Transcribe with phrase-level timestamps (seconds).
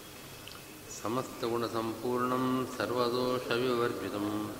[1.03, 4.51] समस्तगुणसम्पूर्णं सर्वदोषविवर्जितं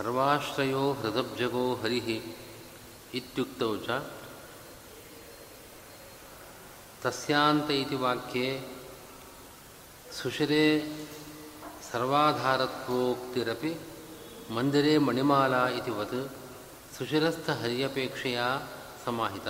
[0.00, 1.98] ಸರ್ವಾಶ್ರಯೋ ಹೃದಬ್ಜಗೋ ಹರಿ
[3.14, 3.96] ಇತ್ಯುಕ್ತೌ ಚ
[7.02, 8.46] ತಸ್ಯಾಂತ ಇತಿ ವಾಕ್ಯೆ
[10.12, 10.64] ಸುಶಿರೆ
[11.90, 13.72] ಸರ್ವಾಧಾರತ್ವೋಕ್ತಿರಪಿ
[14.50, 16.16] ಮಂದಿರೆ ಮಣಿಮಾಲಾ ಇತಿ ವತ್
[16.98, 18.40] ಸುಶಿರಸ್ಥ ಹರ್ಯಪೇಕ್ಷೆಯ
[19.04, 19.48] ಸಮಾಹಿತ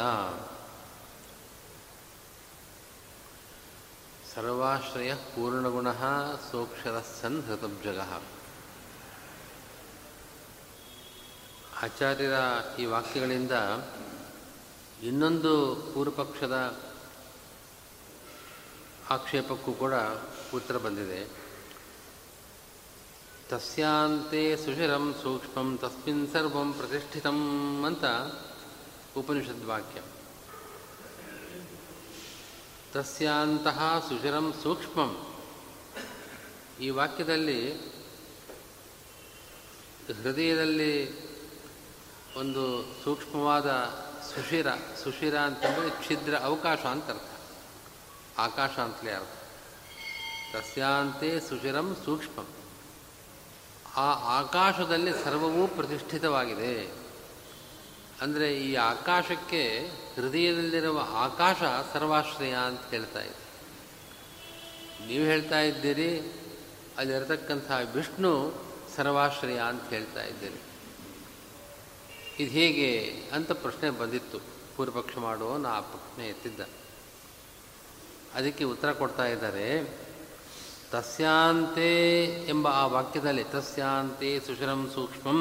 [4.34, 5.88] ಸರ್ವಾಶ್ರಯ ಪೂರ್ಣಗುಣ
[6.50, 8.00] ಸೋಕ್ಷರಸ್ಸನ್ ಹೃತಬ್ಜಗ
[11.82, 12.34] ಆಚಾರ್ಯರ
[12.78, 13.52] ಈ ವಾಕ್ಯಗಳಿಂದ
[15.02, 16.80] ಇನ್ನೊಂದು ಪೂರ್ವಪಕ್ಷದ
[19.10, 19.94] ಆಕ್ಷೇಪಕ್ಕೂ ಕೂಡ
[20.54, 21.28] ಉತ್ತರ ಬಂದಿದೆ.
[23.48, 28.04] ತಸ್ಯಾಂತೆ ಸುಶಿರಂ ಸೂಕ್ಷ್ಮಂ ತಸ್ಮಿನ್ ಸರ್ವಂ ಪ್ರತಿಷ್ಠಿತಂ ಅಂತ
[29.16, 30.00] ಉಪನಿಷದ್ ವಾಕ್ಯ.
[32.92, 35.26] ತಸ್ಯಾಂತಹ ಸುಶಿರಂ ಸೂಕ್ಷ್ಮಂ.
[36.80, 37.78] ಈ ವಾಕ್ಯದಲ್ಲಿ
[40.22, 41.29] ಹೃದಯದಲ್ಲಿ
[42.40, 43.70] ಒಂದು ಸೂಕ್ಷ್ಮವಾದ
[44.34, 44.66] ಸುಶಿರ
[45.04, 47.30] ಸುಶಿರ ಅಂತಂದರೆ ಛಿದ್ರ ಅವಕಾಶ ಅಂತ ಅರ್ಥ.
[48.38, 49.28] ಆಕಾಶ ಅಂತಲೇ ಅರ್ಥ.
[50.56, 52.46] ತಸ್ಯಾಂತೆ ಸುಶಿರಂ ಸೂಕ್ಷ್ಮಂ.
[53.96, 56.90] ಆ ಆಕಾಶದಲ್ಲಿ ಸರ್ವವೂ ಪ್ರತಿಷ್ಠಿತವಾಗಿದೆ.
[58.20, 61.56] ಅಂದರೆ ಈ ಆಕಾಶಕ್ಕೆ ಹೃದಯದಲ್ಲಿರುವ ಆಕಾಶ
[61.92, 63.40] ಸರ್ವಾಶ್ರಯ ಅಂತ ಹೇಳ್ತಾ ಇದೆ.
[65.06, 66.40] ನೀವು ಹೇಳ್ತಾ ಇದ್ದೀರಿ,
[66.98, 68.54] ಅಲ್ಲಿರತಕ್ಕಂಥ ವಿಷ್ಣು
[68.96, 70.69] ಸರ್ವಾಶ್ರಯ ಅಂತ ಹೇಳ್ತಾ ಇದ್ದೀರಿ.
[72.40, 72.90] ಇದು ಹೇಗೆ
[73.32, 74.38] ಅಂತ ಪ್ರಶ್ನೆ ಬಂದಿತ್ತು.
[74.76, 76.60] ಪೂರ್ವಪಕ್ಷ ಮಾಡೋ ನಾ ಆ ಪ್ರಶ್ನೆ ಎತ್ತಿದ್ದ.
[78.34, 79.66] ಅದಕ್ಕೆ ಉತ್ತರ ಕೊಡ್ತಾ ಇದ್ದಾರೆ.
[80.90, 81.90] ತಸ್ಯಾಂತೆ
[82.48, 85.40] ಎಂಬ ಆ ವಾಕ್ಯದಲ್ಲಿ ತಸ್ಯಾಂತೆ ಸುಶರಂ ಸೂಕ್ಷ್ಮಂ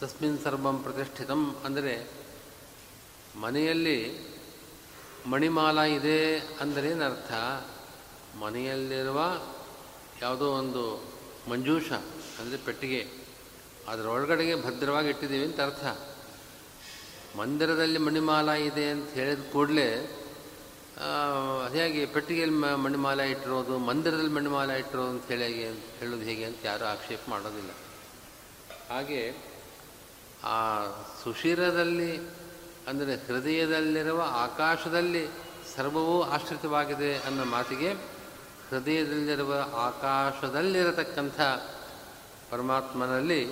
[0.00, 1.94] ತಸ್ಮಿನ್ ಸರ್ವಂ ಪ್ರತಿಷ್ಠಿತಂ ಅಂದರೆ
[3.36, 3.98] ಮನೆಯಲ್ಲಿ
[5.26, 6.20] ಮಣಿಮಾಲ ಇದೆ
[6.60, 7.32] ಅಂದರೇನರ್ಥ
[8.36, 9.20] ಮನೆಯಲ್ಲಿರುವ
[10.22, 10.82] ಯಾವುದೋ ಒಂದು
[11.50, 11.88] ಮಂಜೂಷ,
[12.40, 13.00] ಅಂದರೆ ಪೆಟ್ಟಿಗೆ
[13.88, 15.84] ಅದರೊಳಗಡೆಗೆ ಭದ್ರವಾಗಿ ಇಟ್ಟಿದ್ದೀವಿ ಅಂತ ಅರ್ಥ.
[17.38, 19.88] ಮಂದಿರದಲ್ಲಿ ಮಣಿಮಾಲ ಇದೆ ಅಂತ ಹೇಳಿದ ಕೂಡಲೇ
[21.74, 25.46] ಹೇಗೆ ಪೆಟ್ಟಿಗೆಯಲ್ಲಿ ಮಣಿಮಾಲ ಇಟ್ಟಿರೋದು, ಮಂದಿರದಲ್ಲಿ ಮಣಿಮಾಲ ಇಟ್ಟಿರೋದು ಅಂತ ಹೇಳಿ
[26.00, 27.72] ಹೇಳೋದು ಹೇಗೆ ಅಂತ ಯಾರೂ ಆಕ್ಷೇಪ ಮಾಡೋದಿಲ್ಲ.
[28.90, 29.22] ಹಾಗೆ
[30.44, 30.58] ಆ
[31.22, 32.12] ಸುಶಿರದಲ್ಲಿ,
[32.88, 35.24] ಅಂದರೆ ಹೃದಯದಲ್ಲಿರುವ ಆಕಾಶದಲ್ಲಿ
[35.76, 37.90] ಸರ್ವವೂ ಆಶ್ರಿತವಾಗಿದೆ ಅನ್ನೋ ಮಾತಿಗೆ
[38.70, 41.40] ಹೃದಯದಲ್ಲಿರುವ ಆಕಾಶದಲ್ಲಿರತಕ್ಕಂಥ
[42.50, 43.42] ಪರಮಾತ್ಮನಲ್ಲಿ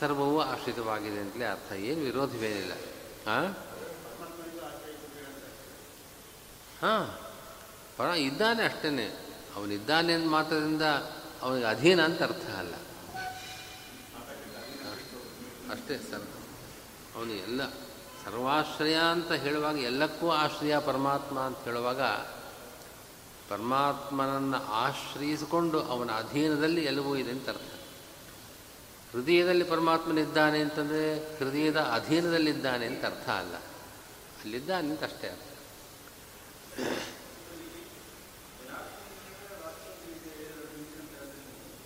[0.00, 1.72] ಸರ್ವವೂ ಆಶ್ರಿತವಾಗಿದೆ ಅಂತಲೇ ಅರ್ಥ.
[1.72, 2.72] ಏನು ವಿರೋಧವೇನಿಲ್ಲ
[3.26, 3.56] ಹಾಂ
[6.82, 7.18] ಹಾಂ.
[7.96, 9.26] ಪರ ಇದ್ದಾನೆ ಅಷ್ಟೇ
[9.56, 10.82] ಅವನಿದ್ದಾನೆ ಅಂತ ಮಾತ್ರದಿಂದ
[11.42, 12.74] ಅವನಿಗೆ ಅಧೀನ ಅಂತ ಅರ್ಥ ಅಲ್ಲ.
[15.70, 16.22] ಅಷ್ಟೇ ಸರ್.
[17.16, 17.70] ಅವನು ಎಲ್ಲ
[18.24, 22.00] ಸರ್ವಾಶ್ರಯ ಅಂತ ಹೇಳುವಾಗ, ಎಲ್ಲಕ್ಕೂ ಆಶ್ರಯ ಪರಮಾತ್ಮ ಅಂತ ಹೇಳುವಾಗ,
[23.48, 27.69] ಪರಮಾತ್ಮನನ್ನು ಆಶ್ರಯಿಸಿಕೊಂಡು ಅವನ ಅಧೀನದಲ್ಲಿ ಎಲ್ಲವೂ ಇದೆ ಅಂತ ಅರ್ಥ.
[29.12, 31.02] ಹೃದಯದಲ್ಲಿ ಪರಮಾತ್ಮನಿದ್ದಾನೆ ಅಂತಂದರೆ
[31.38, 33.54] ಹೃದಯದ ಅಧೀನದಲ್ಲಿದ್ದಾನೆ ಅಂತ ಅರ್ಥ ಅಲ್ಲ.
[34.40, 35.46] ಅಲ್ಲಿದ್ದಾನೆ ಅಂತ ಅಷ್ಟೇ ಅರ್ಥ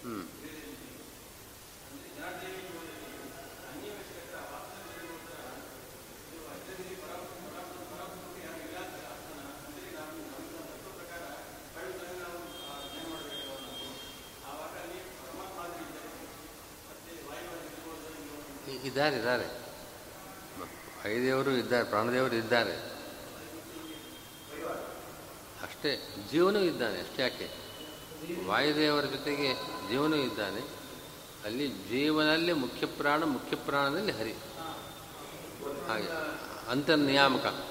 [0.03, 0.21] ಹ್ಞೂ
[19.13, 19.65] ಇದ್ದಾರೆ ಇದ್ದಾರೆ.
[21.05, 22.77] ಐದೇವರು ಇದ್ದಾರೆ, ಪ್ರಾಣದೇವರು ಇದ್ದಾರೆ.
[25.63, 27.51] ಅಷ್ಟೇ, ಜೀವನೂ ಇದ್ದಾನೆ ಅಷ್ಟೇ ಯಾಕೆ?
[28.47, 29.55] ವಾಯುದೇವರ ಜೊತೆಗೆ
[29.91, 30.61] ಜೀವನೂ ಇದ್ದಾನೆ.
[31.45, 34.33] ಅಲ್ಲಿ ಜೀವನಲ್ಲಿ ಮುಖ್ಯ ಪ್ರಾಣ, ಮುಖ್ಯ ಪ್ರಾಣದಲ್ಲಿ ಹರಿ.
[35.89, 36.09] ಹಾಗೆ,
[36.71, 37.65] ಅಂತರ್ನಿಯಾಮಕ.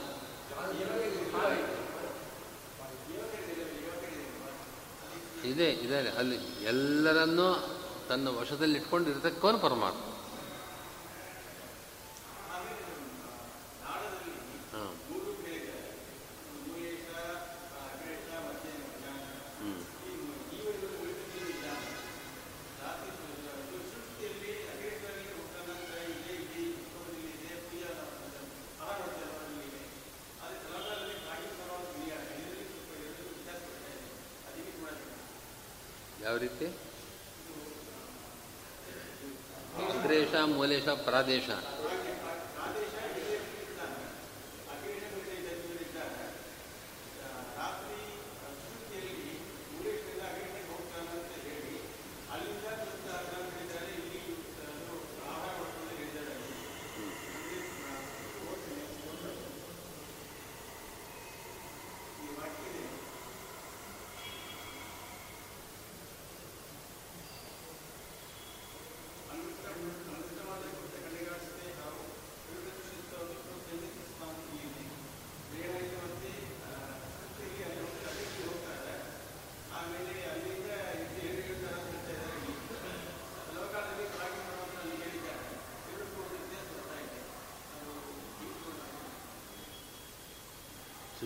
[5.46, 10.13] ಇದೆ ಇದೆ ಅಲ್ಲಿ ಎಲ್ಲರನ್ನೂ ತನ್ನ ವಶದಲ್ಲಿ ಇಟ್ಕೊಂಡು ಇರತಕ್ಕವನು ಪರಮಾತ್ಮ.
[36.44, 36.68] ರೀತಿ
[39.90, 41.48] ಅಗ್ರೇಶ ಮೂಲೇಶ ಪ್ರಾದೇಶ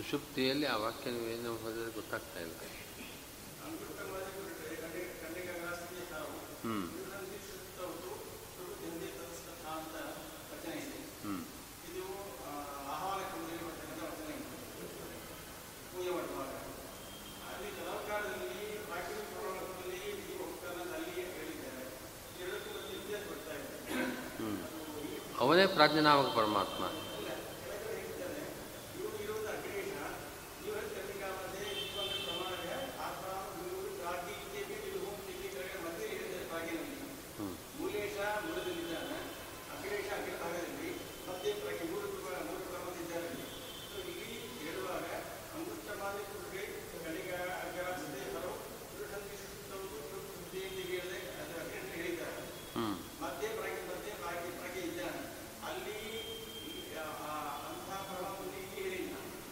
[0.08, 2.54] ಸುಷುಪ್ತಿಯಲ್ಲಿ ಆ ವಾಕ್ಯ ನೀವೇನು ಹೋದರೆ ಗೊತ್ತಾಗ್ತಾ ಇಲ್ಲ.
[6.62, 6.76] ಹ್ಞೂ
[11.22, 11.34] ಹ್ಞೂ
[24.38, 24.50] ಹ್ಞೂ
[25.38, 26.82] ಅವನೇ ಪ್ರಾಜ್ಞನಾಮಕ ಪರಮಾತ್ಮ
[37.36, 37.48] ಹ್ಞೂ
[52.74, 52.88] ಹ್ಞೂ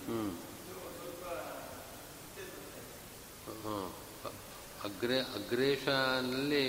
[0.06, 0.20] ಹ್ಞೂ
[3.56, 3.76] ಹ್ಞೂ
[4.84, 6.62] ಅಗ್ರೇ ಅಗ್ರೇಶನಲ್ಲಿ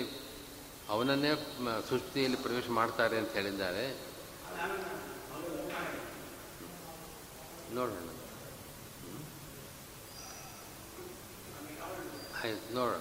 [1.08, 1.56] ಅವನನ್ನೇ
[1.90, 3.84] ಸೃಷ್ಟಿಯಲ್ಲಿ ಪ್ರವೇಶ ಮಾಡ್ತಾರೆ ಅಂತ ಹೇಳಿದ್ದಾರೆ.
[7.74, 8.08] ನೋಡೋಣ.
[12.44, 13.00] ಆಯ್ತು, ನೋಡೋಣ.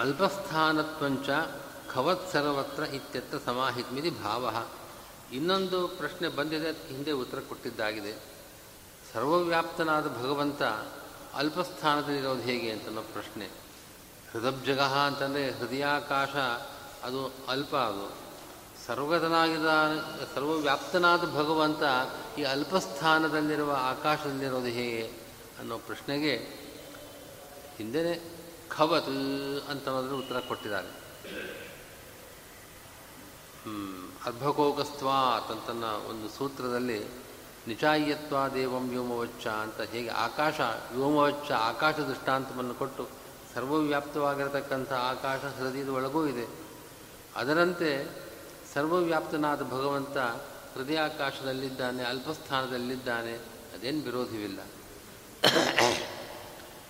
[0.00, 1.28] ಅಲ್ಪಸ್ಥಾನತ್ವಂಚ
[1.92, 4.66] ಖವತ್ ಸರ್ವತ್ರ ಇತ್ಯತ್ರ ಸಮಾಹಿತ್ಮಿತಿ ಭಾವ.
[5.32, 8.14] ಇನ್ನೊಂದು ಪ್ರಶ್ನೆ ಬಂದಿದೆ ಹಿಂದೆ ಉತ್ತರ ಕೊಟ್ಟಿದ್ದಾಗಿದೆ.
[9.12, 10.62] ಸರ್ವವ್ಯಾಪ್ತನಾದ ಭಗವಂತ
[11.34, 13.48] ಅಲ್ಪಸ್ಥಾನದಲ್ಲಿರೋದು ಹೇಗೆ ಅಂತ ಅನ್ನೋ ಪ್ರಶ್ನೆ.
[14.32, 16.28] ಹೃದಬ್ಜಗ ಅಂತಂದರೆ ಹೃದಯಾಕಾಶ,
[17.02, 18.30] ಅದು ಅಲ್ಪ ಅದು.
[18.86, 19.66] ಸರ್ವಗತನಾಗಿದ
[20.34, 21.82] ಸರ್ವವ್ಯಾಪ್ತನಾದ ಭಗವಂತ
[22.38, 25.12] ಈ ಅಲ್ಪಸ್ಥಾನದಲ್ಲಿರುವ ಆಕಾಶದಲ್ಲಿರೋದು ಹೇಗೆ
[25.58, 26.36] ಅನ್ನೋ ಪ್ರಶ್ನೆಗೆ
[27.76, 29.08] ಹಿಂದೆನೆ ಖವತ್
[29.70, 31.00] ಅಂತ ಅನ್ನೋದ್ರ ಉತ್ತರ ಕೊಟ್ಟಿದ್ದಾರೆ.
[34.26, 37.04] ಅರ್ಭಕೋಕಸ್ವಾತ್ ಅಂತನ್ನ ಒಂದು ಸೂತ್ರದಲ್ಲಿ
[37.66, 40.60] ನಿಚಾಯ್ಯತ್ವ ದೇವಂ ವ್ಯೋಮವಚ್ಚ ಅಂತ ಹೇಗೆ ಆಕಾಶ
[40.92, 43.08] ವ್ಯೋಮವಚ್ಚ ಆಕಾಶ ದೃಷ್ಟಾಂತವನ್ನು ಕೊಟ್ಟು
[43.54, 46.48] ಸರ್ವವ್ಯಾಪ್ತವಾಗಿರತಕ್ಕಂಥ ಆಕಾಶ ಹೃದಯದ ಒಳಗೂ ಇದೆ.
[47.36, 48.20] ಅದರಂತೆ
[48.74, 50.18] ಸರ್ವವ್ಯಾಪ್ತನಾದ ಭಗವಂತ
[50.74, 53.32] ಹೃದಯಾಕಾಶದಲ್ಲಿದ್ದಾನೆ, ಅಲ್ಪಸ್ಥಾನದಲ್ಲಿದ್ದಾನೆ,
[53.74, 54.60] ಅದೇನು ವಿರೋಧವಿಲ್ಲ.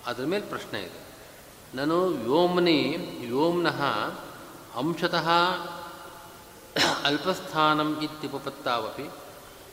[0.05, 1.01] ಅದರ ಮೇಲೆ ಪ್ರಶ್ನೆ ಇದೆ.
[1.77, 3.81] ನಾನು ವ್ಯೋಮ್ನಿ ವ್ಯೋಮ್ನಃ
[4.75, 5.29] ಅಂಶತಃ
[7.03, 9.09] ಅಲ್ಪಸ್ಥಾನಂ ಇತ್ಯುಪಪತ್ತಾವಪಿ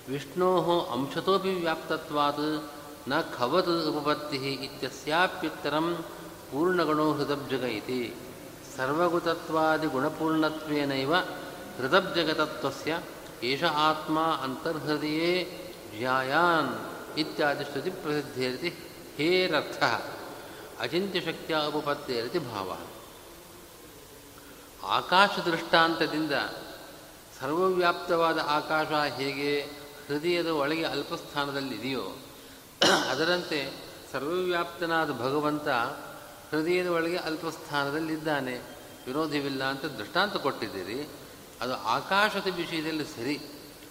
[0.09, 2.73] ವಿಷ್ಣೋ ಅಂಶತೋಪಿ ವ್ಯಾಪ್ತತ್ವಾತ್,
[3.09, 6.05] ನ ಖವತ್ ಉಪಪತ್ತಿ ಇತ್ಯಸ್ಯಾಪ್ಯುತ್ತರಂ
[6.51, 8.15] ಪೂರ್ಣಗಣೋ ಹೃದಬ್ಜಗ ಇತಿ
[8.77, 11.15] ಸರ್ವಗುತತ್ವಾದಿಗುಣಪೂರ್ಣತ್ವೇನೈವ
[11.79, 13.03] ಹೃದಬ್ಜಗತತ್ವಸ್ಯ
[13.43, 15.63] ಏಷ ಆತ್ಮ ಅಂತರ್ಹೃದಯೇ
[15.99, 18.75] ಜ್ಯಾಯಾನ್ ಇತ್ಯಾದಿ ಶ್ರುತಿ ಪ್ರಸಿದ್ಧೇರಿತಿ
[19.17, 19.83] ಹೇರರ್ಥ.
[20.81, 22.77] ಅಚಿಂತ್ಯಶಕ್ತಿಯ ಉಪಪತ್ತೇರಿತಿ ಭಾವ.
[24.87, 26.33] ಆಕಾಶ ದೃಷ್ಟಾಂತದಿಂದ
[27.41, 29.78] ಸರ್ವವ್ಯಾಪ್ತವಾದ ಆಕಾಶ ಹೇಗೆ
[30.09, 32.05] ಹೃದಯದ ಒಳಗೆ ಅಲ್ಪಸ್ಥಾನದಲ್ಲಿದೆಯೋ,
[33.11, 33.59] ಅದರಂತೆ
[34.13, 35.69] ಸರ್ವವ್ಯಾಪ್ತನಾದ ಭಗವಂತ
[36.51, 38.55] ಹೃದಯದ ಒಳಗೆ ಅಲ್ಪಸ್ಥಾನದಲ್ಲಿದ್ದಾನೆ.
[39.07, 41.09] ವಿರೋಧವಿಲ್ಲ ಅಂತ ದೃಷ್ಟಾಂತ ಕೊಟ್ಟಿದ್ದೀರಿ.
[41.61, 43.37] ಅದು ಆಕಾಶದ ವಿಷಯದಲ್ಲಿ ಸರಿ,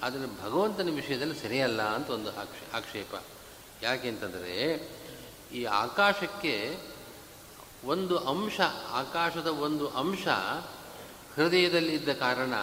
[0.03, 3.13] ಆದರೆ ಭಗವಂತನ ವಿಷಯದಲ್ಲಿ ಸರಿಯಲ್ಲ ಅಂತ ಒಂದು ಆಕ್ಷೇ, ಆಕ್ಷೇಪ.
[3.83, 4.53] ಯಾಕೆಂತಂದರೆ
[5.53, 6.77] ಈ ಆಕಾಶಕ್ಕೆ
[7.85, 8.59] ಒಂದು ಅಂಶ,
[8.91, 10.27] ಆಕಾಶದ ಒಂದು ಅಂಶ
[11.35, 12.53] ಹೃದಯದಲ್ಲಿ ಇದ್ದ ಕಾರಣ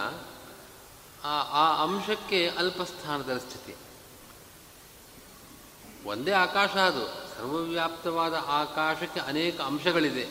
[1.25, 3.75] ಆ ಆ ಅಂಶಕ್ಕೆ ಅಲ್ಪಸ್ಥಾನದ ಸ್ಥಿತಿ.
[6.05, 7.05] ಒಂದೇ ಆಕಾಶ ಅದು.
[7.35, 10.27] ಸರ್ವವ್ಯಾಪ್ತವಾದ ಆಕಾಶಕ್ಕೆ ಅನೇಕ ಅಂಶಗಳಿದೆ.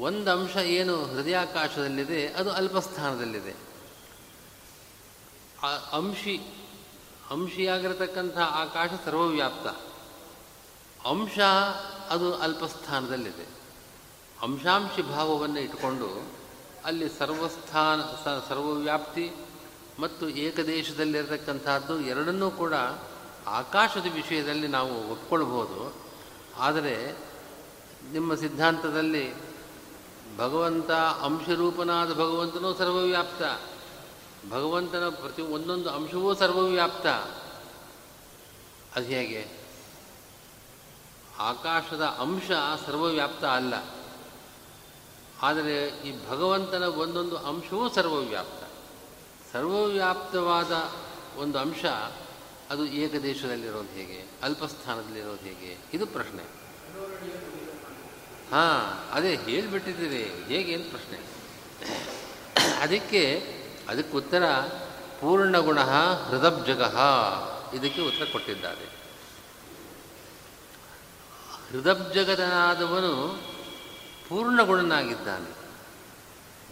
[0.00, 3.56] ಒಂದು ಅಂಶ ಏನು ಹೃದಯಾಕಾಶದಲ್ಲಿದೆ, ಅದು ಅಲ್ಪಸ್ಥಾನದಲ್ಲಿದೆ.
[5.92, 6.40] ಅಂಶಿ,
[7.30, 9.66] ಅಂಶಿಯಾಗಿರತಕ್ಕಂಥ ಆಕಾಶ ಸರ್ವವ್ಯಾಪ್ತ.
[11.06, 11.38] ಅಂಶ
[12.10, 13.48] ಅದು ಅಲ್ಪಸ್ಥಾನದಲ್ಲಿದೆ.
[14.42, 16.43] ಅಂಶಾಂಶಿ ಭಾವವನ್ನು ಇಟ್ಟುಕೊಂಡು
[16.84, 18.02] ಅಲ್ಲಿ ಸರ್ವಸ್ಥಾನ
[18.48, 19.32] ಸರ್ವವ್ಯಾಪ್ತಿ
[19.98, 22.74] ಮತ್ತು ಏಕದೇಶದಲ್ಲಿರತಕ್ಕಂಥದ್ದು ಎರಡನ್ನೂ ಕೂಡ
[23.46, 25.94] ಆಕಾಶದ ವಿಷಯದಲ್ಲಿ ನಾವು ಒಪ್ಕೊಳ್ಬೋದು.
[26.56, 27.16] ಆದರೆ
[28.12, 29.34] ನಿಮ್ಮ ಸಿದ್ಧಾಂತದಲ್ಲಿ
[30.38, 33.42] ಭಗವಂತ ಅಂಶರೂಪನಾದ ಭಗವಂತನೂ ಸರ್ವವ್ಯಾಪ್ತ.
[34.52, 37.06] ಭಗವಂತನ ಪ್ರತಿ ಒಂದೊಂದು ಅಂಶವೂ ಸರ್ವವ್ಯಾಪ್ತ.
[38.96, 39.48] ಅದು ಹೇಗೆ?
[41.38, 42.50] ಆಕಾಶದ ಅಂಶ
[42.86, 43.93] ಸರ್ವವ್ಯಾಪ್ತ ಅಲ್ಲ.
[45.44, 48.62] ಆದರೆ ಈ ಭಗವಂತನ ಒಂದೊಂದು ಅಂಶವೂ ಸರ್ವವ್ಯಾಪ್ತ.
[49.52, 50.72] ಸರ್ವವ್ಯಾಪ್ತವಾದ
[51.38, 51.84] ಒಂದು ಅಂಶ
[52.70, 56.44] ಅದು ಏಕದೇಶದಲ್ಲಿರೋದು ಹೇಗೆ, ಅಲ್ಪಸ್ಥಾನದಲ್ಲಿರೋದು ಹೇಗೆ, ಇದು ಪ್ರಶ್ನೆ.
[58.52, 58.82] ಹಾಂ,
[59.12, 61.18] ಅದೇ ಹೇಳಿಬಿಟ್ಟಿದ್ದೀರಿ, ಹೇಗೆ ಏನು ಪ್ರಶ್ನೆ.
[62.80, 63.22] ಅದಕ್ಕೆ
[63.88, 64.44] ಅದಕ್ಕೆ ಉತ್ತರ
[65.20, 65.80] ಪೂರ್ಣಗುಣ
[66.28, 66.82] ಹೃದಬ್ಜಗ,
[67.74, 68.86] ಇದಕ್ಕೆ ಉತ್ತರ ಕೊಟ್ಟಿದ್ದಾರೆ.
[71.70, 73.14] ಹೃದಬ್ಜಗದನಾದವನು
[74.34, 75.50] ಪೂರ್ಣಗುಣನಾಗಿದ್ದಾನೆ.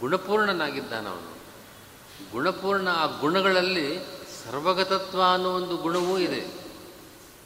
[0.01, 1.33] ಗುಣಪೂರ್ಣನಾಗಿದ್ದಾನೆ ಅವನು
[2.33, 3.89] ಗುಣಪೂರ್ಣ ಆ ಗುಣಗಳಲ್ಲಿ
[4.45, 6.41] ಸರ್ವಗತತ್ವ ಅನ್ನೋ ಒಂದು ಗುಣವೂ ಇದೆ.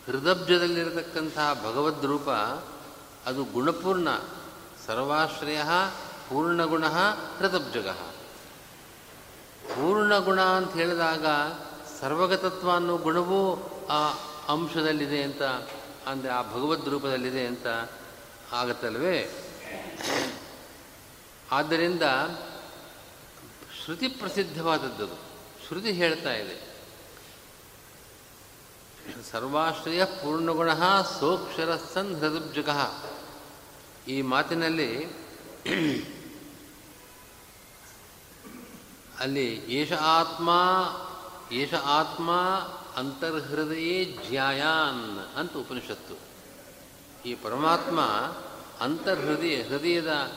[0.06, 2.28] ಹೃದಬ್ಜದಲ್ಲಿರತಕ್ಕಂತಹ ಭಗವದ್ರೂಪ
[3.28, 4.08] ಅದು ಗುಣಪೂರ್ಣ.
[4.86, 5.60] ಸರ್ವಾಶ್ರಯ
[6.28, 6.86] ಪೂರ್ಣಗುಣ
[7.38, 7.88] ಹೃದಬ್ಜಗ.
[9.68, 11.26] ಪೂರ್ಣಗುಣ ಅಂತ ಹೇಳಿದಾಗ
[12.00, 13.42] ಸರ್ವಗತತ್ವ ಅನ್ನೋ ಗುಣವೂ
[13.90, 14.00] ಆ
[14.52, 15.42] ಅಂಶದಲ್ಲಿದೆ ಅಂತ,
[16.06, 17.66] ಅಂದರೆ ಆ ಭಗವದ್ ರೂಪದಲ್ಲಿದೆ ಅಂತ
[18.52, 19.18] ಆಗತ್ತಲ್ವೇ?
[21.52, 22.02] ಆದ್ದರಿಂದ
[23.84, 25.06] ಶ್ರುತಿ ಪ್ರಸಿದ್ಧವಾದದ್ದು.
[25.66, 26.66] ಶ್ರುತಿ ಹೇಳ್ತಾ ಇದೆ.
[29.30, 30.74] ಸರ್ವಾಶ್ರಯ ಪೂರ್ಣಗುಣ
[31.20, 32.68] ಸೋಕ್ಷರ ಸನ್ ಹೃದಬ್ಜಗ
[34.08, 35.04] ಈ ಮಾತಿನಲ್ಲಿ
[39.18, 40.50] ಅಲ್ಲಿ ಏಷ ಆತ್ಮ
[41.52, 42.30] ಏಷ ಆತ್ಮ
[42.96, 46.14] ಅಂತರ್ಹೃದಯೇ ಜ್ಯಾಯಾನ್ ಅಂತ ಉಪನಿಷತ್ತು.
[47.28, 48.00] ಈ ಪರಮಾತ್ಮ
[48.80, 50.32] ಅಂತರ್ಹೃದಯ, ಹೃದಯದ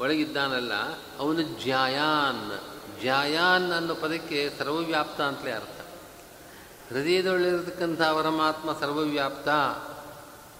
[0.00, 0.72] ಒಳಗಿದ್ದಾನಲ್ಲ,
[1.18, 2.60] ಅವನು ಜ್ಯಾಯಾನ್.
[3.00, 5.80] ಜ್ಯಾಯಾನ್ ಅನ್ನೋ ಪದಕ್ಕೆ ಸರ್ವವ್ಯಾಪ್ತ ಅಂತಲೇ ಅರ್ಥ.
[6.88, 9.48] ಹೃದಯದೊಳಗಿರತಕ್ಕಂಥ ಪರಮಾತ್ಮ ಸರ್ವವ್ಯಾಪ್ತ.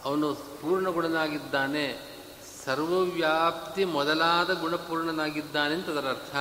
[0.05, 2.15] ಅವನು ಪೂರ್ಣ ಗುಣನಾಗಿದ್ದಾನೆ
[2.65, 6.37] ಸರ್ವವ್ಯಾಪ್ತಿ ಮೊದಲಾದ ಗುಣಪೂರ್ಣನಾಗಿದ್ದಾನೆ ಅಂತ ಅದರ ಅರ್ಥ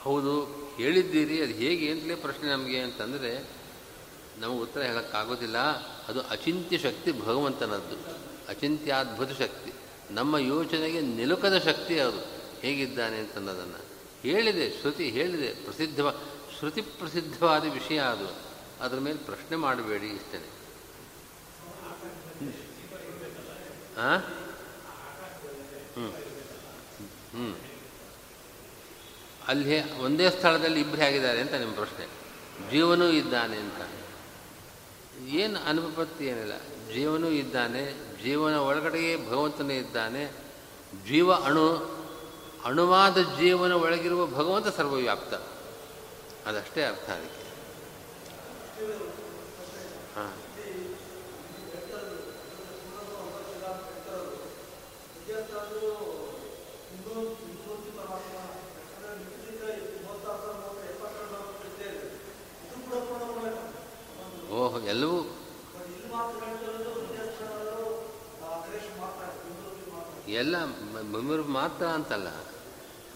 [0.00, 0.44] ಹೌದು,
[0.76, 3.50] ಹೇಳಿದ್ದೀರಿ, ಅದು ಹೇಗೆ ಅಂತಲೇ ಪ್ರಶ್ನೆ ನಮಗೆ ಅಂತಂದರೆ,
[4.38, 5.58] ನಮಗೆ ಉತ್ತರ ಹೇಳೋಕ್ಕಾಗೋದಿಲ್ಲ.
[6.08, 8.27] ಅದು ಅಚಿಂತ್ಯ ಶಕ್ತಿ ಭಗವಂತನದ್ದು.
[8.48, 9.72] ಅಚಿಂತ್ಯಾದ್ಭುತ ಶಕ್ತಿ.
[10.10, 12.20] ನಮ್ಮ ಯೋಚನೆಗೆ ನಿಲುಕದ ಶಕ್ತಿ ಅದು.
[12.60, 13.78] ಹೇಗಿದ್ದಾನೆ ಅಂತನ್ನೋದನ್ನು.
[14.22, 16.00] ಹೇಳಿದೆ, ಶ್ರುತಿ ಹೇಳಿದೆ ಪ್ರಸಿದ್ಧ
[16.58, 18.48] ಶ್ರುತಿ ಪ್ರಸಿದ್ಧವಾದ ವಿಷಯ ಅದು.
[18.80, 20.38] ಅದರ ಮೇಲೆ ಪ್ರಶ್ನೆ ಮಾಡಬೇಡಿ ಇಷ್ಟೇ.
[23.96, 24.18] ಹಾಂ
[25.94, 26.08] ಹ್ಞೂ
[27.46, 27.56] ಹ್ಞೂ
[29.48, 32.06] ಅಲ್ಲಿ ಒಂದೇ ಸ್ಥಳದಲ್ಲಿ ಇಬ್ಬರೇ ಆಗಿದ್ದಾರೆ ಅಂತ ನಿಮ್ಮ ಪ್ರಶ್ನೆ.
[32.70, 33.88] ಜೀವನೂ ಇದ್ದಾನೆ ಅಂತ.
[35.28, 36.52] ಏನು ಅನುಪತ್ತಿ ಏನಿಲ್ಲ.
[36.92, 40.32] ಜೀವನೂ ಇದ್ದಾನೆ ಜೀವನ ಒಳಗಡೆಯೇ ಭಗವಂತನೇ ಇದ್ದಾನೆ.
[41.08, 41.76] ಜೀವ ಅಣು,
[42.64, 45.34] ಅಣುವಾದ ಜೀವನ ಒಳಗಿರುವ ಭಗವಂತ ಸರ್ವವ್ಯಾಪ್ತ.
[46.48, 47.48] ಅದಷ್ಟೇ ಅರ್ಥ ಅದಕ್ಕೆ.
[50.16, 50.32] ಹಾಂ.
[64.50, 65.37] ಓಹೋ, ಎಲ್ಲವೂ
[70.28, 70.64] ಎಲ್ಲ
[71.12, 72.28] ಮಮಿರ್ ಮಾತ್ರ ಅಂತಲ್ಲ.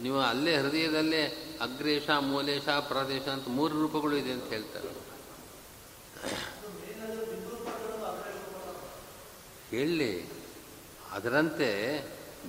[0.01, 1.23] ನೀವು ಅಲ್ಲೇ ಹೃದಯದಲ್ಲೇ
[1.61, 4.89] ಅಗ್ರೇಶ ಮೂಲೇಶ, ಪ್ರದೇಶ ಅಂತ ಮೂರು ರೂಪಗಳು ಇದೆ ಅಂತ ಹೇಳ್ತಾರೆ.
[9.71, 10.25] ಹೇಳಿ.
[11.11, 12.01] ಅದರಂತೆ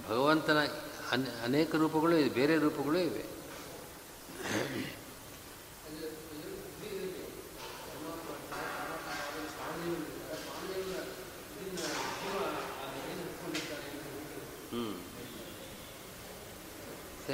[0.09, 0.65] ಭಗವಂತನ
[1.43, 3.25] ಅನೇಕ ರೂಪಗಳು ಇದೆ, ಬೇರೆ ರೂಪಗಳು ಇವೆ.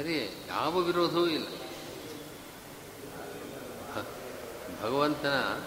[0.00, 1.46] ಸರಿ, ಯಾವ ವಿರೋಧವೂ ಇಲ್ಲ.
[4.82, 5.60] ಭಗವಂತನ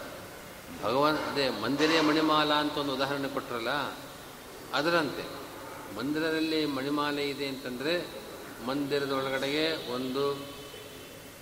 [0.84, 3.70] ಭಗವಂತ ಅದೇ ಮಂದಿರೇ ಮಣಿಮಾಲ ಅಂತ ಒಂದು ಉದಾಹರಣೆ ಕೊಟ್ಟರಲ್ಲ
[4.74, 5.24] ಅದರಂತೆ.
[5.98, 8.08] ಮಂದಿರದಲ್ಲಿ ಮಣಿಮಾಲೆ ಇದೆ ಅಂತಂದರೆ,
[8.68, 10.34] ಮಂದಿರದ ಒಳಗಡೆಗೆ ಒಂದು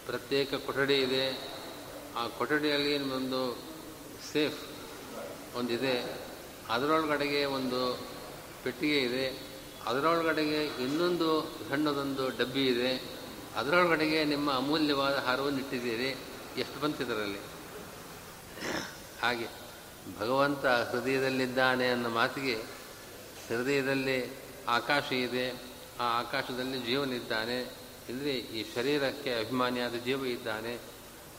[0.06, 1.52] ಪ್ರತ್ಯೇಕ ಕೊಠಡಿ ಇದೆ.
[2.18, 3.58] ಆ ಕೊಠಡಿಯಲ್ಲಿ ಒಂದು
[4.32, 4.68] ಸೇಫ್
[5.56, 6.22] ಒಂದಿದೆ.
[6.70, 8.00] ಅದರೊಳಗಡೆಗೆ ಒಂದು
[8.64, 9.51] ಪೆಟ್ಟಿಗೆ ಇದೆ.
[9.86, 13.04] ಅದರೊಳಗಡೆಗೆ ಇನ್ನೊಂದು ಸಣ್ಣದೊಂದು ಡಬ್ಬಿ ಇದೆ.
[13.56, 16.16] ಅದರೊಳಗಡೆಗೆ ನಿಮ್ಮ ಅಮೂಲ್ಯವಾದ ಹಾರವನ್ನು ಇಟ್ಟಿದ್ದೀರಿ.
[16.58, 17.40] ಎಷ್ಟು ಬಂತಿದರಲ್ಲಿ
[19.22, 19.48] ಹಾಗೆ.
[20.20, 22.56] ಭಗವಂತ ಹೃದಯದಲ್ಲಿದ್ದಾನೆ ಅನ್ನೋ ಮಾತಿಗೆ
[23.48, 25.52] ಹೃದಯದಲ್ಲಿ ಆಕಾಶ ಇದೆ.
[26.00, 27.62] ಆ ಆಕಾಶದಲ್ಲಿ ಜೀವನಿದ್ದಾನೆ
[28.10, 30.78] ಅಂದರೆ ಈ ಶರೀರಕ್ಕೆ ಅಭಿಮಾನಿಯಾದ ಜೀವ ಇದ್ದಾನೆ.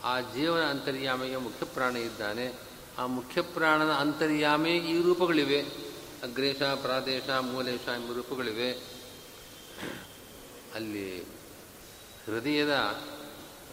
[0.04, 2.52] ಆ ಜೀವನ ಅಂತರ್ಯಾಮಿಗೆ ಮುಖ್ಯ ಪ್ರಾಣ ಇದ್ದಾನೆ.
[2.98, 5.81] ಆ ಮುಖ್ಯ ಪ್ರಾಣನ ಅಂತರ್ಯಾಮಿ ಈ ರೂಪಗಳಿವೆ.
[6.22, 8.72] ಅಗ್ರೇಶ ಪ್ರಾದೇಶ, ಮೂಲೇಶ ಎಂಬ ರೂಪಗಳಿವೆ.
[10.74, 11.22] ಅಲ್ಲಿ
[12.26, 12.74] ಹೃದಯದ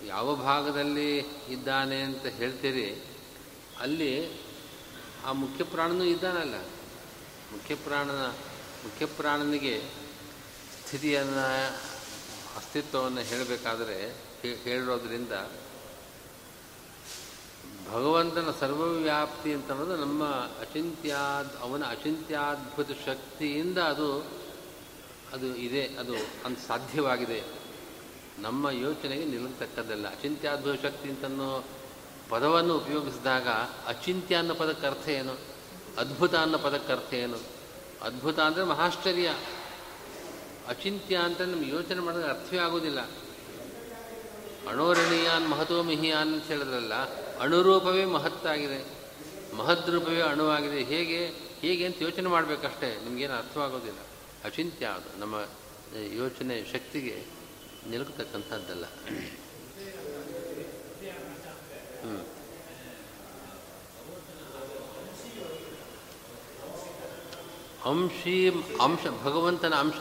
[0.05, 1.17] ಯಾವ ಭಾಗದಲ್ಲಿ
[1.49, 3.05] ಇದ್ದಾನೆ ಅಂತ ಹೇಳ್ತೀರಿ,
[3.79, 4.41] ಅಲ್ಲಿ
[5.25, 6.55] ಆ ಮುಖ್ಯ ಪ್ರಾಣನೂ ಇದ್ದಾನಲ್ಲ.
[7.51, 8.27] ಮುಖ್ಯ ಪ್ರಾಣನ,
[8.83, 9.81] ಮುಖ್ಯ ಪ್ರಾಣನಿಗೆ
[10.81, 11.77] ಸ್ಥಿತಿಯನ್ನು,
[12.57, 15.31] ಅಸ್ತಿತ್ವವನ್ನು ಹೇಳಬೇಕಾದರೆ ಹೇಳಿರೋದ್ರಿಂದ
[17.91, 24.39] ಭಗವಂತನ ಸರ್ವವ್ಯಾಪ್ತಿ ಅಂತ ಅನ್ನೋದು ನಮ್ಮ ಅಚಿಂತ್ಯಾದ್, ಅವನ ಅಚಿಂತ್ಯಾದ್ಭುತ ಶಕ್ತಿಯಿಂದ ಅದು
[25.33, 26.13] ಅದು ಇದೆ, ಅದು
[26.45, 27.43] ಅಂತ ಸಾಧ್ಯವಾಗಿದೆ.
[28.39, 30.07] ನಮ್ಮ ಯೋಚನೆಗೆ ನಿಲ್ಲತಕ್ಕದ್ದಲ್ಲ.
[30.07, 31.63] ಅಚಿಂತ್ಯಾದ್ಭುತ ಶಕ್ತಿ ಅಂತನ್ನೋ
[32.29, 33.47] ಪದವನ್ನು ಉಪಯೋಗಿಸಿದಾಗ
[33.87, 35.35] ಅಚಿಂತ್ಯ ಅನ್ನೋ ಪದಕ್ಕೆ ಅರ್ಥ ಏನು?
[35.97, 37.37] ಅದ್ಭುತ ಅನ್ನೋ ಪದಕ್ಕೆ ಅರ್ಥ ಏನು?
[38.01, 39.29] ಅದ್ಭುತ ಅಂದರೆ ಮಹಾಶ್ಚರ್ಯ.
[40.67, 43.09] ಅಚಿಂತ್ಯ ಅಂತ ನಮ್ಗೆ ಯೋಚನೆ ಮಾಡಿದ್ರೆ ಅರ್ಥವೇ ಆಗೋದಿಲ್ಲ.
[44.67, 46.93] ಅಣೋರಣೀಯಾನ್ ಮಹತೋ ಮಿಹಿಯಾನ್ ಅಂತ ಹೇಳಿದ್ರಲ್ಲ,
[47.39, 48.99] ಅಣುರೂಪವೇ ಮಹತ್ತಾಗಿದೆ.
[49.55, 50.83] ಮಹದ್ರೂಪವೇ ಅಣುವಾಗಿದೆ.
[50.83, 53.03] ಹೇಗೆ ಹೇಗೆ ಅಂತ ಯೋಚನೆ ಮಾಡಬೇಕಷ್ಟೇ.
[53.03, 53.97] ನಿಮಗೇನು ಅರ್ಥವಾಗೋದಿಲ್ಲ.
[54.43, 55.19] ಅಚಿಂತ್ಯ ಅದು.
[55.19, 55.35] ನಮ್ಮ
[55.99, 57.25] ಯೋಚನೆ ಶಕ್ತಿಗೆ
[57.89, 58.85] ನಿಲುಕತಕ್ಕಂಥದ್ದಲ್ಲ.
[58.85, 59.37] ಹ್ಞೂ
[67.91, 69.95] ಅಂಶಿ, ಅಂಶ, ಭಗವಂತನ ಅಂಶ.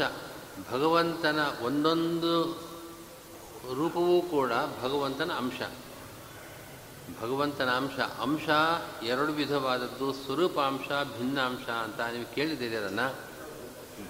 [0.71, 2.68] ಭಗವಂತನ ಒಂದೊಂದು
[3.75, 4.53] ರೂಪವೂ ಕೂಡ
[4.83, 5.61] ಭಗವಂತನ ಅಂಶ.
[7.23, 8.49] ಭಗವಂತನ ಅಂಶ ಅಂಶ
[9.03, 13.15] ಎರಡು ವಿಧವಾದದ್ದು, ಸ್ವರೂಪಾಂಶ, ಭಿನ್ನಾಂಶ ಅಂತ ನೀವು ಕೇಳಿದ್ದೀರಿ ಅದನ್ನು.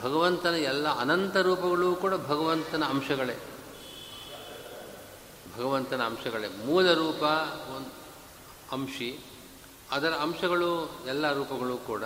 [0.03, 3.37] ಭಗವಂತನ ಎಲ್ಲ ಅನಂತ ರೂಪಗಳು ಕೂಡ ಭಗವಂತನ ಅಂಶಗಳೇ.
[5.59, 6.49] ಭಗವಂತನ ಅಂಶಗಳೇ.
[6.49, 7.23] ಮೂಲ ರೂಪ
[7.77, 7.93] ಒಂದು
[8.73, 9.19] ಅಂಶಿ,
[9.91, 12.03] ಅದರ ಅಂಶಗಳು ಎಲ್ಲ ರೂಪಗಳು ಕೂಡ.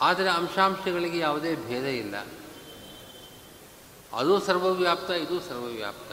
[0.00, 2.14] ಆದರೆ ಅಂಶಾಂಶಗಳಿಗೆ ಯಾವುದೇ ಭೇದ ಇಲ್ಲ.
[4.16, 6.12] ಅದು ಸರ್ವವ್ಯಾಪ್ತ, ಇದು ಸರ್ವವ್ಯಾಪ್ತ.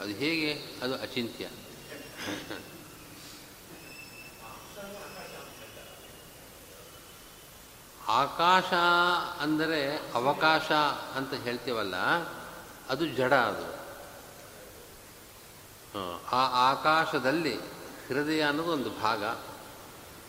[0.00, 0.52] ಅದು ಹೇಗೆ?
[0.82, 1.48] ಅದು ಅಚಿಂತ್ಯ.
[8.08, 8.72] ಆಕಾಶ
[9.40, 10.72] ಅಂದರೆ ಅವಕಾಶ
[11.16, 11.96] ಅಂತ ಹೇಳ್ತೀವಲ್ಲ,
[12.88, 13.78] ಅದು ಜಡ ಅದು.
[16.26, 17.56] ಆ ಆಕಾಶದಲ್ಲಿ
[18.08, 19.24] ಹೃದಯ ಅನ್ನೋದು ಒಂದು ಭಾಗ.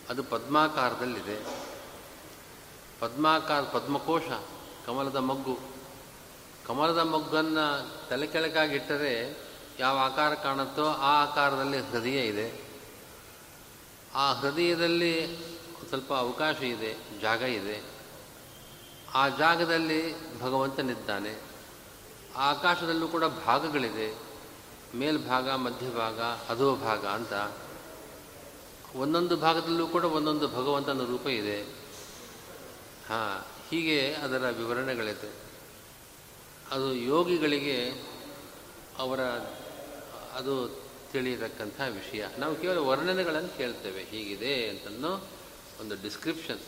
[0.10, 1.38] ಅದು ಪದ್ಮಾಕಾರದಲ್ಲಿದೆ.
[3.00, 4.24] ಪದ್ಮಾಕಾರ, ಪದ್ಮಕೋಶ,
[4.86, 5.69] ಕಮಲದ ಮಗ್ಗು.
[6.70, 9.38] ಕಮಲದ ಮಗ್ಗನ್ನು ತಲೆ ಕೆಳಕಾಗಿಟ್ಟರೆ
[9.80, 12.62] ಯಾವ ಆಕಾರ ಕಾಣುತ್ತೋ ಆ ಆಕಾರದಲ್ಲಿ ಹೃದಯ ಇದೆ.
[14.16, 15.38] ಆ ಹೃದಯದಲ್ಲಿ
[15.90, 17.84] ಸ್ವಲ್ಪ ಅವಕಾಶ ಇದೆ, ಜಾಗ ಇದೆ.
[19.14, 21.42] ಆ ಜಾಗದಲ್ಲಿ ಭಗವಂತನಿದ್ದಾನೆ.
[22.38, 24.18] ಆಕಾಶದಲ್ಲೂ ಕೂಡ ಭಾಗಗಳಿದೆ.
[24.96, 27.34] ಮೇಲ್ಭಾಗ, ಮಧ್ಯಭಾಗ ಅಧೋ ಭಾಗ ಅಂತ.
[28.96, 31.62] ಒಂದೊಂದು ಭಾಗದಲ್ಲೂ ಕೂಡ ಒಂದೊಂದು ಭಗವಂತನ ರೂಪ ಇದೆ.
[33.10, 35.39] ಹಾಂ, ಹೀಗೆ ಅದರ ವಿವರಣೆಗಳಿದೆ.
[36.72, 37.78] ಅದು ಯೋಗಿಗಳಿಗೆ
[38.98, 39.22] ಅವರ,
[40.34, 40.54] ಅದು
[41.12, 42.26] ತಿಳಿಯತಕ್ಕಂಥ ವಿಷಯ.
[42.38, 44.04] ನಾವು ಕೇವಲ ವರ್ಣನೆಗಳನ್ನು ಕೇಳ್ತೇವೆ.
[44.04, 45.30] ಹೀಗಿದೆ ಅಂತನೋ
[45.80, 46.60] ಒಂದು ಡಿಸ್ಕ್ರಿಪ್ಷನ್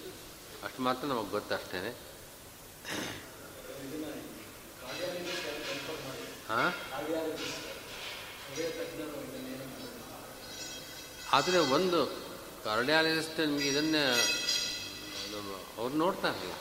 [0.63, 1.79] ಅಷ್ಟು ಮಾತ್ರ ನಮಗೆ ಗೊತ್ತಷ್ಟೇ
[6.49, 6.73] ಹಾಂ?
[11.33, 11.99] ಆದರೆ ಒಂದು
[12.63, 14.01] ಕಾರ್ಡಿಯಾಲಜಿಸ್ಟ್ ನಿಮಗೆ ಇದನ್ನೇ
[15.77, 16.53] ಅವ್ರು ನೋಡ್ತಾರಲ್ಲ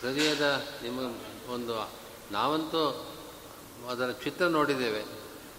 [0.00, 0.46] ಹೃದಯದ
[0.82, 0.98] ನಿಮ್ಮ
[1.50, 1.74] ಒಂದು
[2.32, 3.06] ನಾವಂತೂ
[3.90, 5.04] ಅದರ ಚಿತ್ರ ನೋಡಿದ್ದೇವೆ.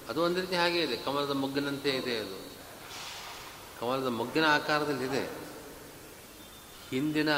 [0.10, 0.97] ಅದು ಒಂದು ರೀತಿ ಹಾಗೆ ಇದೆ.
[0.97, 2.47] ಕಮಲದ ಮೊಗ್ಗಿನಂತೆ ಇದೆ ಅದು.
[3.82, 5.47] ಕಮಲದ ಮೊಗ್ಗಿನ ಆಕಾರದಲ್ಲಿದೆ
[6.89, 7.30] ಹಿಂದಿನ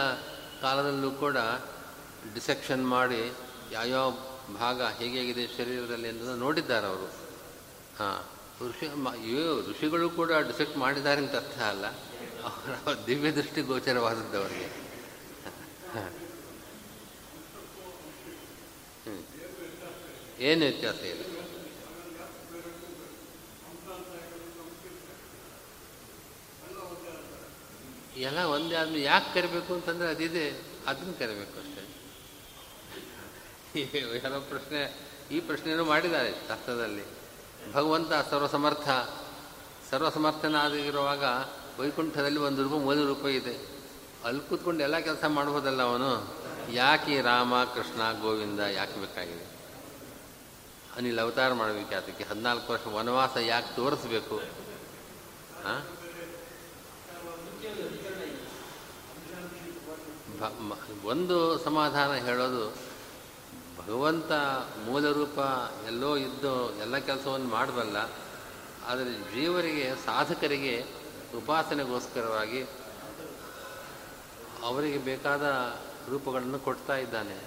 [0.62, 1.38] ಕಾಲದಲ್ಲೂ ಕೂಡ
[2.34, 3.34] ಡಿಸೆಕ್ಷನ್ ಮಾಡಿ
[3.72, 4.12] ಯಾವ್ಯಾವ
[4.60, 7.06] ಭಾಗ ಹೇಗಿದೆ ಶರೀರದಲ್ಲಿ ಅನ್ನೋದನ್ನು ನೋಡಿದ್ದಾರೆ ಅವರು.
[8.00, 8.24] ಹಾಂ,
[8.70, 8.88] ಋಷಿ
[9.72, 11.86] ಋಷಿಗಳು ಕೂಡ ಡಿಸೆಕ್ಟ್ ಮಾಡಿದ್ದಾರೆ ಅಂತ ಅರ್ಥ ಅಲ್ಲ.
[12.44, 14.89] ಅವರ ದಿವ್ಯ ದೃಷ್ಟಿ ಗೋಚರವಾದದ್ದು ಅವರಿಗೆ.
[20.39, 21.21] ಏನು ವ್ಯತ್ಯಾಸ ಇಲ್ಲ.
[28.17, 30.49] ಎಲ್ಲ ಒಂದೇ ಆದ್ಮೇಲೆ ಯಾಕೆ ಕರಿಬೇಕು ಅಂತಂದ್ರೆ ಅದಿದೆ
[30.88, 31.86] ಅದನ್ನು ಕರಿಬೇಕು ಅಷ್ಟೇ.
[34.17, 37.04] ಯಾರೋ ಪ್ರಶ್ನೆ, ಈ ಪ್ರಶ್ನೆಯನ್ನು ಮಾಡಿದ್ದಾರೆ ಶಾಸ್ತ್ರದಲ್ಲಿ.
[37.73, 38.89] ಭಗವಂತ ಸರ್ವಸಮರ್ಥ.
[39.91, 41.23] ಸರ್ವಸಮರ್ಥನಾಗಿರುವಾಗ
[41.82, 43.67] ವೈಕುಂಠದಲ್ಲಿ ಒಂದು ರೂಪ, ಮೂರು ರೂಪ ಇದೆ.
[44.23, 46.36] ಅಲ್ಲಿ ಕೂತ್ಕೊಂಡು ಎಲ್ಲ ಕೆಲಸ ಮಾಡ್ಬೋದಲ್ಲ ಅವನು?
[46.71, 49.49] ಯಾಕೆ ರಾಮ, ಕೃಷ್ಣ, ಗೋವಿಂದ, ಯಾಕೆ ಬೇಕಾಗಿದೆ?
[51.00, 54.38] ಅನಿಲ್ ಅವತಾರ ಮಾಡಬೇಕು ಅದಕ್ಕೆ ಹದಿನಾಲ್ಕು ವರ್ಷ ವನವಾಸ ಯಾಕೆ ತೋರಿಸ್ಬೇಕು?
[61.12, 62.64] ಒಂದು ಸಮಾಧಾನ ಹೇಳೋದು,
[63.80, 64.32] ಭಗವಂತ
[64.88, 65.40] ಮೂಲ ರೂಪ
[65.88, 67.98] ಎಲ್ಲೋ ಇದ್ದು ಎಲ್ಲ ಕೆಲಸವನ್ನು ಮಾಡಬಲ್ಲ,
[68.90, 70.76] ಆದರೆ ಜೀವರಿಗೆ, ಸಾಧಕರಿಗೆ
[71.40, 72.62] ಉಪಾಸನೆಗೋಸ್ಕರವಾಗಿ
[74.70, 75.44] ಅವರಿಗೆ ಬೇಕಾದ
[76.12, 77.38] ರೂಪಗಳನ್ನು ಕೊಡ್ತಾ ಇದ್ದಾನೆ.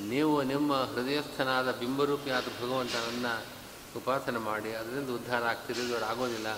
[0.00, 3.54] ನೀವು ನಿಮ್ಮ ಹೃದಯಸ್ಥನಾದ ಬಿಂಬರೂಪಿಯಾದ ಭಗವಂತನನ್ನು
[3.96, 6.48] ಉಪಾಸನೆ ಮಾಡಿ, ಅದರಿಂದ ಉದ್ಧಾರ ಆಗ್ತಿರೋದು ಆಗೋದಿಲ್ಲ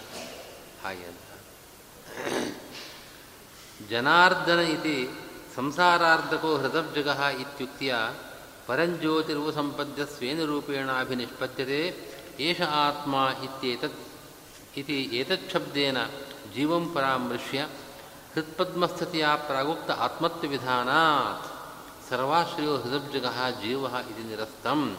[0.84, 1.18] ಹಾಗೆ ಅಂತ.
[3.90, 5.08] ಜನಾರ್ದನ ಇತಿ
[5.56, 7.06] ಸಂಸಾರಾರ್ಧಕೋ ಹೃದಬ್ಜಗ
[7.40, 7.94] ಇತ್ಯುಕ್ತಿಯ
[8.66, 12.08] ಪರಂಜ್ಯೋತಿರ್ವು ಸಂಪದ್ಯ ಸ್ವೇನ ರೂಪೇಣಾಭಿನಿಷ್ಪದ್ಯತೆ
[12.40, 14.00] ಏಷ ಆತ್ಮ ಇತ್ಯೇತತ್
[14.76, 15.96] ಇತಿ ಏತಚ್ಛಬ್ದೇನ
[16.54, 17.68] ಜೀವಂ ಪರಾಮೃಶ್ಯ
[18.34, 21.55] ಹೃತ್ಪದ್ಮಸ್ಥತಿಯ ಪ್ರಾಗುಕ್ತ ಆತ್ಮತ್ವ ವಿಧಾನಾತ್.
[22.10, 23.26] ಸರ್ವಾಶ್ರಯೋ ಹೃದಬ್ಜಗ
[23.62, 24.96] ಜೀವ ಇದು ನಿರಸ್ತಂ.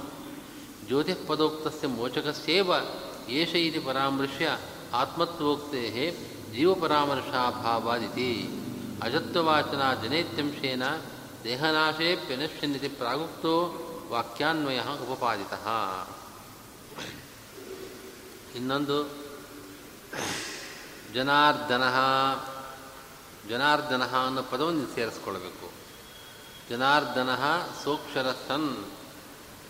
[0.85, 2.71] ಜ್ಯೋತಿಃಪದೋಕ್ತಸ್ಯ ಮೋಚಕಸ್ಯೇವ,
[3.29, 4.57] ಏಷ ಇತಿ ಪರಾಮೃಶ್ಯ,
[4.93, 6.11] ಆತ್ಮತ್ವೋಕ್ತೆ
[6.55, 8.49] ಜೀವಪರಾಮರ್ಶಾಭಾವಾದಿತಿ.
[9.03, 10.83] ಅಜತ್ವವಾಚನ ಜನೇತ್ಯಂಶೇನ
[11.43, 13.53] ದೇಹನಾಶೇಪ್ಯನಶ್ಯನ್ನಿತಿ ಪ್ರಾಗುಕ್ತೋ
[14.09, 15.53] ವಾಕ್ಯಾನ್ವಯ ಉಪಪಾದಿತ.
[18.55, 19.09] ಇನ್ನೊಂದು,
[21.13, 21.83] ಜನಾರ್ದನ
[23.49, 25.66] ಜನಾರ್ದನ ಅನ್ನೋ ಪದವನ್ನು ಸೇರಿಸ್ಕೊಳ್ಬೇಕು.
[26.69, 27.35] ಜನಾರ್ದನ
[27.83, 28.91] ಸೋಕ್ಷರ ಸನ್.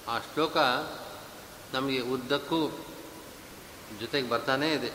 [0.08, 0.58] ಆ ಶ್ಲೋಕ
[1.74, 2.70] ನಮಗೆ ಉದ್ದಕ್ಕೂ
[4.00, 4.92] ಜೊತೆಗೆ ಬರ್ತಾನೇ ಇದೆ.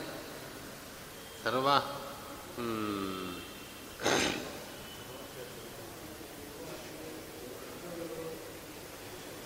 [1.44, 1.68] ಸರ್ವ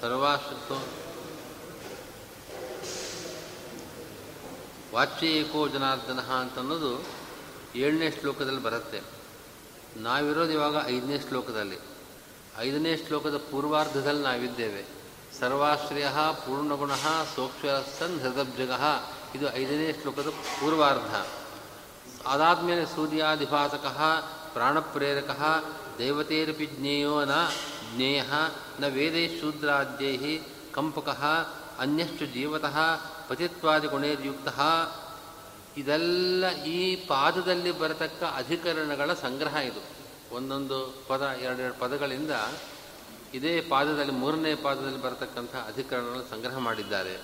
[0.00, 0.88] ಸರ್ವಾಶ್ರತೋ.
[4.94, 7.04] ವಾಚ್ಯ ಏಕೋ ಜನಾರ್ದನ ಅಂತನ್ನೋದು
[7.74, 9.02] ಏಳನೇ ಶ್ಲೋಕದಲ್ಲಿ ಬರುತ್ತೆ.
[9.96, 11.95] ನಾವಿರೋದು ಇವಾಗ ಐದನೇ ಶ್ಲೋಕದಲ್ಲಿ.
[12.58, 14.84] ಐದನೇ ಶ್ಲೋಕದ ಪೂರ್ವಾರ್ಧದಲ್ಲಿ ನಾವಿದ್ದೇವೆ.
[15.40, 16.94] ಸರ್ವಾಶ್ರಯ ಪೂರ್ಣಗುಣ
[17.36, 18.70] ಸೋಕ್ಷಸನ್ ಹೃದಬ್ಜಗ.
[19.34, 21.26] ಇದು ಐದನೇ ಶ್ಲೋಕದ ಪೂರ್ವಾರ್ಧ.
[22.26, 23.86] ಅದಾದಮೇಲೆ ಸೂರ್ಯಾಧಿಭಾಸಕ
[24.52, 25.64] ಪ್ರಾಣಪ್ರೇರಕ,
[25.98, 27.30] ದೇವತೆರಪಿ ಜ್ಞೇಯೋ ನ
[27.94, 28.22] ಜ್ಞೇಯ,
[28.80, 30.38] ನ ವೇದೇ ಶೂದ್ರಾದ್ಯೈ
[30.72, 31.08] ಕಂಪಕ
[31.78, 32.78] ಅನ್ಯಷ್ಟು ಜೀವತಃ
[33.28, 34.48] ಪತಿತ್ವಾದಿಗುಣೇರ್ಯುಕ್ತ
[35.78, 39.95] ಇದೆಲ್ಲ ಈ ಪಾದದಲ್ಲಿ ಬರತಕ್ಕ ಅಧಿಕರಣಗಳ ಸಂಗ್ರಹ ಇದು.
[40.32, 42.30] ಒಂದೊಂದು ಪದ, ಎರಡೆರಡು ಪದಗಳಿಂದ
[43.34, 47.20] ಇದೇ ಪಾದದಲ್ಲಿ, ಮೂರನೇ ಪಾದದಲ್ಲಿ ಬರತಕ್ಕಂಥ ಅಧಿಕರಣಗಳನ್ನು ಸಂಗ್ರಹ ಮಾಡಿದ್ದಾರೆ.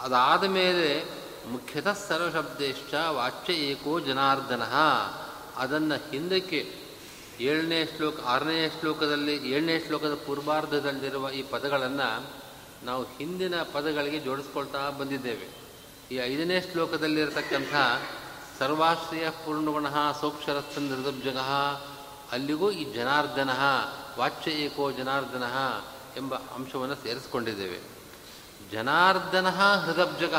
[0.00, 1.04] ಅದಾದ ಮೇಲೆ
[1.48, 4.62] ಮುಖ್ಯತಃ ಸರ್ವಶಬ್ದೇಶ್ಚ ವಾಚ್ಯ ಏಕೋ ಜನಾರ್ದನ.
[5.56, 6.74] ಅದನ್ನು ಹಿಂದಕ್ಕೆ
[7.40, 12.30] ಏಳನೇ ಶ್ಲೋಕ, ಆರನೇ ಶ್ಲೋಕದಲ್ಲಿ, ಏಳನೇ ಶ್ಲೋಕದ ಪೂರ್ವಾರ್ಧದಲ್ಲಿರುವ ಈ ಪದಗಳನ್ನು
[12.84, 15.48] ನಾವು ಹಿಂದಿನ ಪದಗಳಿಗೆ ಜೋಡಿಸ್ಕೊಳ್ತಾ ಬಂದಿದ್ದೇವೆ.
[16.14, 17.74] ಈ ಐದನೇ ಶ್ಲೋಕದಲ್ಲಿರತಕ್ಕಂಥ
[18.58, 19.86] ಸರ್ವಾಶ್ರಯ ಪೂರ್ಣಗುಣ
[20.20, 21.38] ಸೋಕ್ಷರಸ್ಥನ್ ಹೃದಬ್ಜಗ
[22.32, 23.50] ಅಲ್ಲಿಗೂ ಈ ಜನಾರ್ದನ,
[24.18, 25.44] ವಾಚ್ಯ ಏಕೋ ಜನಾರ್ದನ
[26.16, 27.80] ಎಂಬ ಅಂಶವನ್ನು ಸೇರಿಸ್ಕೊಂಡಿದ್ದೇವೆ.
[28.72, 29.48] ಜನಾರ್ದನ
[29.84, 30.34] ಹೃದಬ್ಜಗ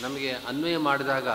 [0.00, 1.28] ನಮಗೆ ಅನ್ವಯ ಮಾಡಿದಾಗ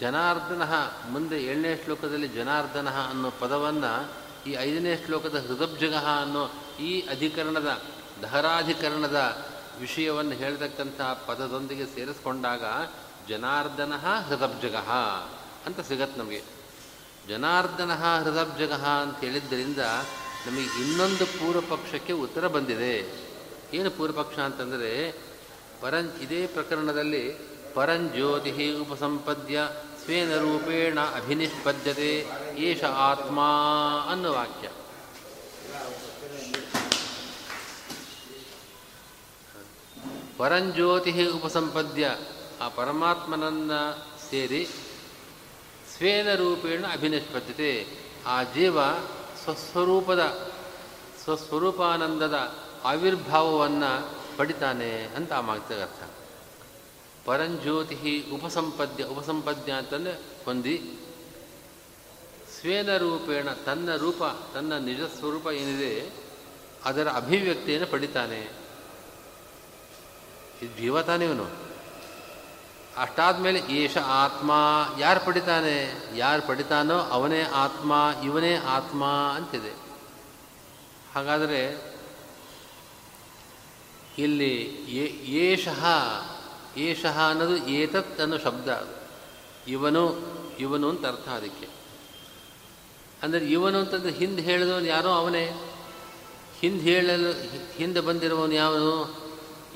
[0.00, 0.62] ಜನಾರ್ದನ
[1.08, 4.08] ಮುಂದೆ ಏಳನೇ ಶ್ಲೋಕದಲ್ಲಿ ಜನಾರ್ದನ ಅನ್ನೋ ಪದವನ್ನು
[4.46, 6.50] ಈ ಐದನೇ ಶ್ಲೋಕದ ಹೃದಬ್ಜಗ ಅನ್ನೋ
[6.80, 7.80] ಈ ಅಧಿಕರಣದ
[8.22, 9.46] ದಹರಾಧಿಕರಣದ
[9.80, 12.64] ವಿಷಯವನ್ನು ಹೇಳ್ತಕ್ಕಂಥ ಪದದೊಂದಿಗೆ ಸೇರಿಸ್ಕೊಂಡಾಗ
[13.28, 13.92] ಜನಾರ್ದನ
[14.28, 14.76] ಹೃದಬ್ಜಗ
[15.66, 16.53] ಅಂತ ಸಿಗತ್ತೆ ನಮಗೆ.
[17.28, 19.78] ಜನಾರ್ದನ ಹೃದಬ್ಜಗಃ ಅಂತ ಹೇಳಿದ್ದರಿಂದ
[20.46, 23.24] ನಮಗೆ ಇನ್ನೊಂದು ಪೂರ್ವ ಪಕ್ಷಕ್ಕೆ ಉತ್ತರ ಬಂದಿದೆ.
[23.74, 25.12] ಏನು ಪೂರ್ವಪಕ್ಷ ಅಂತಂದರೆ,
[25.80, 29.60] ಪರಂ, ಇದೇ ಪ್ರಕರಣದಲ್ಲಿ ಪರಂಜ್ಯೋತಿ ಉಪಸಂಪದ್ಯ
[30.04, 33.40] ಸ್ವೇನ ರೂಪೇಣ ಅಭಿನಿಷ್ಪದ್ಯತೆ ಏಷ ಆತ್ಮ
[34.10, 34.68] ಅನ್ನೋ ವಾಕ್ಯ.
[40.38, 42.16] ಪರಂಜ್ಯೋತಿ ಉಪಸಂಪದ್ಯ
[42.60, 44.68] ಆ ಪರಮಾತ್ಮನನ್ನು ಸೇರಿ
[45.96, 47.86] ಸ್ವೇನ ರೂಪೇಣ ಅಭಿನಿಷ್ಪದ್ಯತೆ
[48.26, 48.84] ಆ ಜೀವ
[49.44, 50.52] ಸ್ವಸ್ವರೂಪದ,
[51.24, 56.10] ಸ್ವಸ್ವರೂಪಾನಂದದ ಆವಿರ್ಭಾವವನ್ನು ಪಡಿತಾನೆ ಅಂತ ಆ ಮಾತಿಗೆ ಅರ್ಥ.
[57.24, 60.98] ಪರಂಜ್ಯೋತಿ ಉಪಸಂಪದ್ಯ ಉಪಸಂಪದ್ಯ ಅಂತಂದರೆ ಹೊಂದಿ.
[62.60, 64.22] ಸ್ವೇನ ರೂಪೇಣ ತನ್ನ ರೂಪ,
[64.54, 66.12] ತನ್ನ ನಿಜ ಸ್ವರೂಪ ಏನಿದೆ,
[66.84, 68.40] ಅದರ ಅಭಿವ್ಯಕ್ತಿಯನ್ನು ಪಡಿತಾನೆ.
[70.62, 71.73] ಇದು ಜೀವ ಇವನು.
[72.96, 74.52] ಅಷ್ಟಾದ್ಮೇಲೆ ಏಷ ಆತ್ಮ,
[74.98, 76.06] ಯಾರು ಪಡಿತಾನೆ?
[76.16, 79.04] ಯಾರು ಪಡಿತಾನೋ ಅವನೇ ಆತ್ಮ, ಇವನೇ ಆತ್ಮ
[79.36, 79.72] ಅಂತಿದೆ.
[81.14, 81.94] ಹಾಗಾದರೆ
[84.18, 84.54] ಇಲ್ಲಿ
[85.26, 85.86] ಏಷಃ
[86.76, 89.08] ಏಷಃ ಅನ್ನೋದು ಏತತ್ ಅನ್ನೋ ಶಬ್ದ ಅದು.
[89.70, 91.68] ಇವನು ಇವನು ಅಂತ ಅರ್ಥ ಅದಕ್ಕೆ.
[93.22, 95.52] ಅಂದರೆ ಇವನು ಅಂತಂದ್ರೆ ಹಿಂದೆ ಹೇಳಿದವನು ಯಾರೋ ಅವನೇ.
[96.60, 97.32] ಹಿಂದೆ ಹೇಳಲು,
[97.76, 99.23] ಹಿಂದೆ ಬಂದಿರುವವನು ಯಾವನು?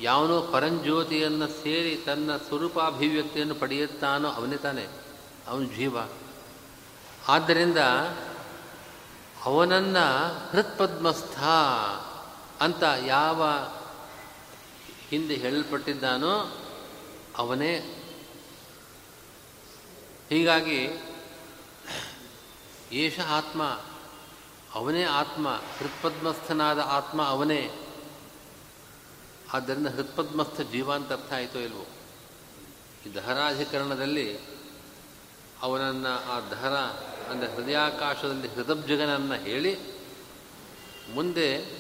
[0.01, 4.87] ಯಾವನೋ ಪರಂಜ್ಯೋತಿಯನ್ನು ಸೇರಿ ತನ್ನ ಸ್ವರೂಪಾಭಿವ್ಯಕ್ತಿಯನ್ನು ಪಡೆಯುತ್ತಾನೋ ಅವನೇ ತಾನೆ.
[5.49, 5.97] ಅವನು ಜೀವ.
[7.29, 7.79] ಆದ್ದರಿಂದ
[9.45, 11.39] ಅವನನ್ನು ಹೃತ್ಪದ್ಮಸ್ಥ
[12.61, 13.43] ಅಂತ ಯಾವ
[15.09, 16.59] ಹಿಂದೆ ಹೇಳಲ್ಪಟ್ಟಿದ್ದಾನೋ
[17.37, 18.05] ಅವನೇ.
[20.31, 20.89] ಹೀಗಾಗಿ
[22.93, 23.63] ಏಷ ಆತ್ಮ
[24.75, 27.88] ಅವನೇ ಆತ್ಮ, ಹೃತ್ಪದ್ಮಸ್ಥನಾದ ಆತ್ಮ ಅವನೇ.
[29.53, 31.87] ಆದ್ದರಿಂದ ಹೃತ್ಪದ್ಮಸ್ಥ ಜೀವ ಅಂತ ಅರ್ಥ ಆಯಿತೋ ಇಲ್ವೋ?
[33.07, 34.39] ಈ ದಹರಾಧಿಕರಣದಲ್ಲಿ
[35.63, 36.77] ಅವನನ್ನು, ಆ ದಹರ
[37.31, 39.79] ಅಂದರೆ ಹೃದಯಾಕಾಶದಲ್ಲಿ ಹೃದಬ್ಜಗನನ್ನು ಹೇಳಿ
[41.15, 41.79] ಮುಂದೆ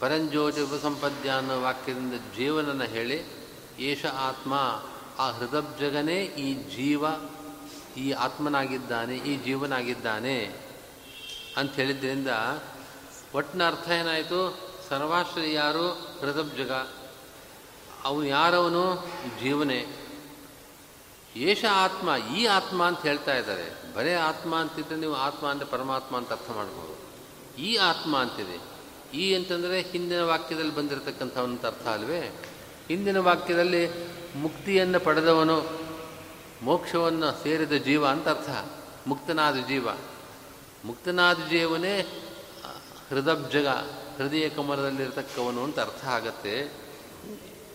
[0.00, 3.24] ಪರಂಜ್ಯೋತಿ ಉಪಸಂಪದ್ಯ ಅನ್ನೋ ವಾಕ್ಯದಿಂದ ಜೀವನನ್ನು ಹೇಳಿ,
[3.78, 4.54] ಏಷ ಆತ್ಮ,
[5.18, 7.04] ಆ ಹೃದಬ್ಜಗನೇ ಈ ಜೀವ,
[7.96, 10.60] ಈ ಆತ್ಮನಾಗಿದ್ದಾನೆ, ಈ ಜೀವನಾಗಿದ್ದಾನೆ
[11.56, 12.28] ಅಂತ ಹೇಳಿದ್ರಿಂದ
[13.34, 14.71] ಒಟ್ಟಿನ ಅರ್ಥ ಏನಾಯಿತು?
[14.92, 15.92] ಸರ್ವಾಶ್ರಯ ಯಾರು?
[16.20, 16.72] ಹೃದಬ್ಜಗ
[18.04, 19.06] ಅವನು ಯಾರವನು?
[19.40, 19.86] ಜೀವನೇ.
[21.36, 23.94] ಏಷ ಆತ್ಮ, ಈ ಆತ್ಮ ಅಂತ ಹೇಳ್ತಾ ಇದ್ದಾರೆ.
[23.94, 26.98] ಬರೇ ಆತ್ಮ ಅಂತಿದ್ರೆ ನೀವು ಆತ್ಮ ಅಂದರೆ ಪರಮಾತ್ಮ ಅಂತ ಅರ್ಥ ಮಾಡ್ಬೋದು.
[27.62, 28.60] ಈ ಆತ್ಮ ಅಂತಿದೆ.
[29.18, 32.42] ಈ ಅಂತಂದರೆ ಹಿಂದಿನ ವಾಕ್ಯದಲ್ಲಿ ಬಂದಿರತಕ್ಕಂಥವನಂತ ಅರ್ಥ ಅಲ್ವೇ?
[32.88, 33.88] ಹಿಂದಿನ ವಾಕ್ಯದಲ್ಲಿ
[34.36, 35.68] ಮುಕ್ತಿಯನ್ನು ಪಡೆದವನು
[36.62, 38.50] ಮೋಕ್ಷವನ್ನು ಸೇರಿದ ಜೀವ ಅಂತ ಅರ್ಥ.
[39.06, 39.88] ಮುಕ್ತನಾದ ಜೀವ.
[40.84, 42.00] ಮುಕ್ತನಾದ ಜೀವನೇ
[43.10, 43.66] ಹೃದಬ್ಜಗ
[44.18, 46.72] ಹೃದಯ ಕಮಲದಲ್ಲಿರತಕ್ಕವನು ಅಂತ ಅರ್ಥ ಆಗತ್ತೆ.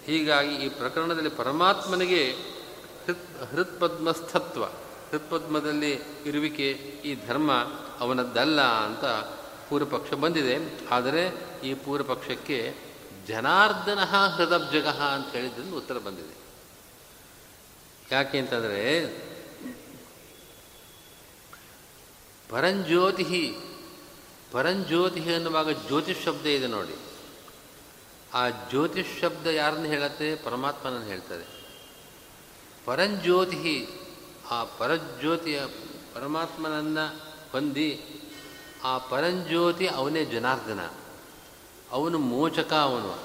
[0.06, 2.32] ಹೀಗಾಗಿ ಈ ಪ್ರಕರಣದಲ್ಲಿ ಪರಮಾತ್ಮನಿಗೆ
[3.06, 4.65] ಹೃತ್, ಹೃತ್ಪದ್ಮಸ್ಥತ್ವ,
[5.12, 5.91] ಹೃತ್ಪದ್ಮದಲ್ಲಿ
[6.26, 6.71] ಇರುವಿಕೆ
[7.06, 7.52] ಈ ಧರ್ಮ
[8.00, 9.06] ಅವನದ್ದಲ್ಲ ಅಂತ
[9.69, 10.88] ಪೂರ್ವಪಕ್ಷ ಬಂದಿದೆ.
[10.89, 11.23] ಆದರೆ
[11.63, 12.76] ಈ ಪೂರ್ವಪಕ್ಷಕ್ಕೆ
[13.28, 16.36] ಜನಾರ್ದನ ಹೃದಬ್ಜಗ ಅಂತ ಹೇಳಿದ್ರಿಂದ ಉತ್ತರ ಬಂದಿದೆ.
[18.12, 18.82] ಯಾಕೆ ಅಂತಂದರೆ
[22.50, 23.56] ಪರಂಜ್ಯೋತಿ
[24.51, 26.95] ಪರಂಜ್ಯೋತಿ ಅನ್ನುವಾಗ ಜ್ಯೋತಿಷ್ ಶಬ್ದ ಇದೆ ನೋಡಿ.
[28.33, 30.36] ಆ ಜ್ಯೋತಿಷ್ ಶಬ್ದ ಯಾರನ್ನು ಹೇಳತ್ತೆ?
[30.36, 31.47] ಪರಮಾತ್ಮನನ್ನು ಹೇಳ್ತದೆ.
[32.86, 33.88] ಪರಂಜ್ಯೋತಿ
[34.51, 35.65] ಆ ಪರಜ್ಯೋತಿಯ
[36.13, 37.07] ಪರಮಾತ್ಮನನ್ನು
[37.51, 38.21] ಹೊಂದಿ
[38.83, 40.89] ಆ ಪರಂಜ್ಯೋತಿ ಅವನೇ ಜನಾರ್ದನ.
[41.91, 43.19] ಅವನು ಮೋಚಕ ಅವನು.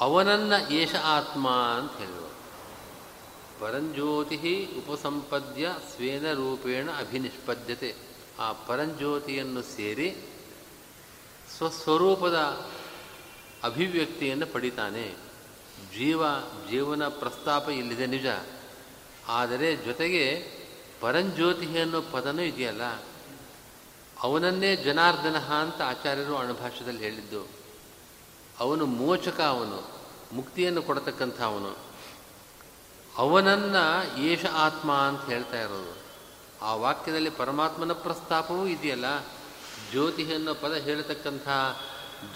[0.00, 2.26] ಅವನನ್ನು ಏಷ ಆತ್ಮ ಅಂತ ಹೇಳುವ.
[3.60, 8.03] ಪರಂಜ್ಯೋತಿ ಉಪಸಂಪದ್ಯ ಸ್ವೇನ ರೂಪೇಣ ಅಭಿನಿಷ್ಪದ್ಯತೆ.
[8.38, 10.16] ಆ ಪರಂಜ್ಯೋತಿಯನ್ನು ಸೇರಿ
[11.56, 12.34] ಸ್ವಸ್ವರೂಪದ
[13.62, 15.14] ಅಭಿವ್ಯಕ್ತಿಯನ್ನು ಪಡಿತಾನೆ.
[15.98, 16.22] ಜೀವ,
[16.70, 18.26] ಜೀವನ ಪ್ರಸ್ತಾಪ ಇಲ್ಲಿದೆ ನಿಜ.
[19.28, 20.50] ಆದರೆ ಜೊತೆಗೆ
[21.00, 22.82] ಪರಂಜ್ಯೋತಿ ಅನ್ನೋ ಪದನೂ ಇದೆಯಲ್ಲ?
[24.20, 27.48] ಅವನನ್ನೇ ಜನಾರ್ದನ ಅಂತ ಆಚಾರ್ಯರು ಅಣುಭಾಷ್ಯದಲ್ಲಿ ಹೇಳಿದ್ದು.
[28.58, 30.00] ಅವನು ಮೋಚಕ ಅವನು,
[30.32, 31.76] ಮುಕ್ತಿಯನ್ನು ಕೊಡತಕ್ಕಂಥ ಅವನು.
[33.16, 36.03] ಅವನನ್ನು ಏಷ ಆತ್ಮ ಅಂತ ಹೇಳ್ತಾ ಇರೋದು.
[36.64, 39.04] ಆ ವಾಕ್ಯದಲ್ಲಿ ಪರಮಾತ್ಮನ ಪ್ರಸ್ತಾಪವೂ ಇದೆಯಲ್ಲ?
[39.90, 41.48] ಜ್ಯೋತಿ ಅನ್ನೋ ಪದ ಹೇಳತಕ್ಕಂಥ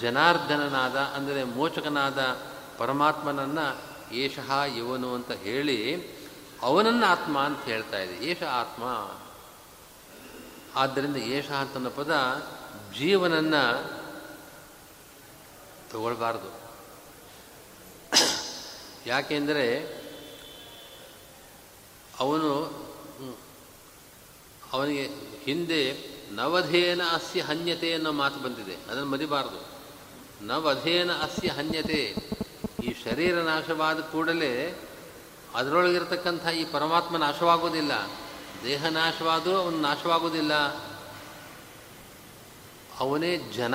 [0.00, 2.18] ಜನಾರ್ದನನಾದ, ಅಂದರೆ ಮೋಚಕನಾದ
[2.78, 3.66] ಪರಮಾತ್ಮನನ್ನು
[4.14, 5.78] ಏಷಃ ಇವನು ಅಂತ ಹೇಳಿ
[6.62, 8.26] ಅವನನ್ನು ಆತ್ಮ ಅಂತ ಹೇಳ್ತಾ ಇದೆ.
[8.26, 8.84] ಏಷ ಆತ್ಮ.
[10.74, 12.12] ಆದ್ದರಿಂದ ಏಷ ಅಂತನ್ನೋ ಪದ
[12.98, 13.62] ಜೀವನನ್ನು
[15.90, 16.50] ತಗೊಳ್ಬಾರ್ದು.
[19.06, 19.66] ಯಾಕೆಂದರೆ
[22.20, 22.50] ಅವನು
[24.72, 25.10] ಅವನಿಗೆ
[25.44, 28.74] ಹಿಂದೆ ನವಧೇನ ಅಸ್ಯ ಹನ್ಯತೆ ಅನ್ನೋ ಮಾತು ಬಂದಿದೆ.
[28.74, 29.78] ಅದನ್ನು ಮರಿಬಾರ್ದು.
[30.46, 32.14] ನವಧೇನ ಅಸ್ಯ ಹನ್ಯತೆ.
[32.84, 34.78] ಈ ಶರೀರ ನಾಶವಾದ ಕೂಡಲೇ
[35.54, 37.92] ಅದರೊಳಗಿರ್ತಕ್ಕಂಥ ಈ ಪರಮಾತ್ಮ ನಾಶವಾಗೋದಿಲ್ಲ
[38.64, 40.54] ದೇಹ ನಾಶವಾದರೂ ಅವನು ನಾಶವಾಗೋದಿಲ್ಲ
[42.98, 43.74] ಅವನೇ ಜನ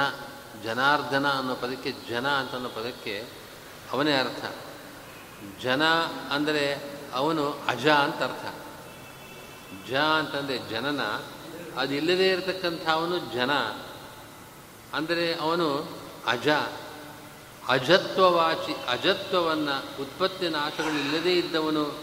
[0.64, 3.24] ಜನಾರ್ಧನ ಅನ್ನೋ ಪದಕ್ಕೆ ಜನ ಅಂತ ಅನ್ನೋ ಪದಕ್ಕೆ
[3.92, 4.46] ಅವನೇ ಅರ್ಥ.
[5.62, 5.84] ಜನ
[6.32, 6.82] ಅಂದರೆ
[7.14, 8.63] ಅವನು ಅಜ ಅಂತ ಅರ್ಥ.
[9.90, 11.02] ಜ ಅಂತಂದರೆ ಜನನ,
[11.78, 13.52] ಅದಿಲ್ಲದೇ ಇರತಕ್ಕಂಥ ಅವನು ಜನ.
[14.94, 16.50] ಅಂದರೆ ಅವನು ಅಜ.
[17.68, 22.00] ಅಜತ್ವವಾಚಿ, ಅಜತ್ವವನ್ನು ಉತ್ಪತ್ತಿ ನಾಶಗಳಿಲ್ಲದೇ ಇದ್ದವನು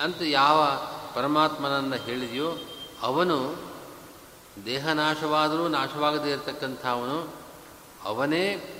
[0.00, 0.66] ಅಂತ ಯಾವ
[1.14, 2.56] ಪರಮಾತ್ಮನನ್ನು ಹೇಳಿದೆಯೋ,
[3.02, 3.56] ಅವನು
[4.66, 7.34] ದೇಹ ನಾಶವಾದರೂ ನಾಶವಾಗದೇ ಇರತಕ್ಕಂಥವನು
[8.04, 8.70] ಅವನೇ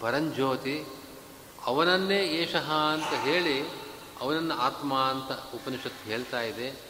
[0.00, 0.86] ಪರಂಜ್ಯೋತಿ.
[1.66, 3.68] ಅವನನ್ನೇ ಏಷಃ ಅಂತ ಹೇಳಿ
[4.20, 6.89] ಅವನನ್ನು ಆತ್ಮ ಅಂತ ಉಪನಿಷತ್ತು ಹೇಳ್ತಾ ಇದೆ.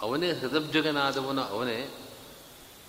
[0.00, 1.90] ಅವನೇ ಹೃದಬ್ಜಗನಾದವನು ಅವನೇ.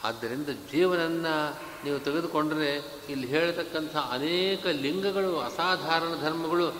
[0.03, 2.75] ಆದ್ದರಿಂದ ಜೀವನನ್ನು ನೀವು ತೆಗೆದುಕೊಂಡರೆ
[3.09, 6.75] ಇಲ್ಲಿ ಹೇಳತಕ್ಕಂಥ ಅನೇಕ ಲಿಂಗಗಳು, ಅಸಾಧಾರಣ ಧರ್ಮಗಳು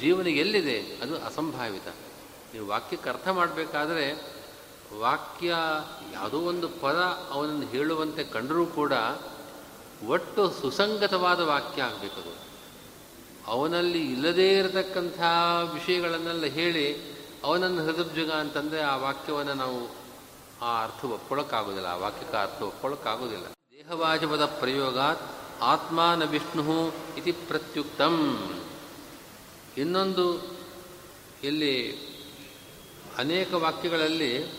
[0.00, 0.80] ಜೀವನ ಎಲ್ಲಿದೆ?
[0.80, 1.86] ಅದು ಅಸಂಭಾವಿತ.
[2.54, 4.34] ನೀವು ವಾಕ್ಯಕ್ಕೆ ಅರ್ಥ ಮಾಡಬೇಕಾದ್ರೆ
[4.98, 5.54] ವಾಕ್ಯ
[6.12, 8.92] ಯಾವುದೋ ಒಂದು ಪದ ಅವನನ್ನು ಹೇಳುವಂತೆ ಕಂಡರೂ ಕೂಡ
[10.08, 12.36] ಒಟ್ಟು ಸುಸಂಗತವಾದ ವಾಕ್ಯ ಆಗಬೇಕದು
[13.46, 15.20] ಅವನಲ್ಲಿ ಇಲ್ಲದೇ ಇರತಕ್ಕಂಥ
[15.74, 17.13] ವಿಷಯಗಳನ್ನೆಲ್ಲ ಹೇಳಿ
[17.44, 19.96] ಅವನನ್ನು ಜಗ ಅಂತಂದರೆ ಆ ವಾಕ್ಯವನ್ನು ನಾವು
[20.62, 25.20] ಆ ಅರ್ಥ ಒಪ್ಕೊಳ್ಳೋಕ್ಕಾಗೋದಿಲ್ಲ ಆ ವಾಕ್ಯಕ್ಕೆ ಅರ್ಥ ಒಪ್ಕೊಳ್ಳೋಕ್ಕಾಗೋದಿಲ್ಲ ದೇಹವಾಚಪದ ಪ್ರಯೋಗಾತ್
[25.62, 28.14] ಆತ್ಮಾನ ವಿಷ್ಣು ಇತಿ ಪ್ರತ್ಯುಕ್ತಂ.
[29.76, 30.56] ಇನ್ನೊಂದು
[31.42, 31.92] ಇಲ್ಲಿ
[33.18, 34.52] ಅನೇಕ ವಾಕ್ಯಗಳಲ್ಲಿ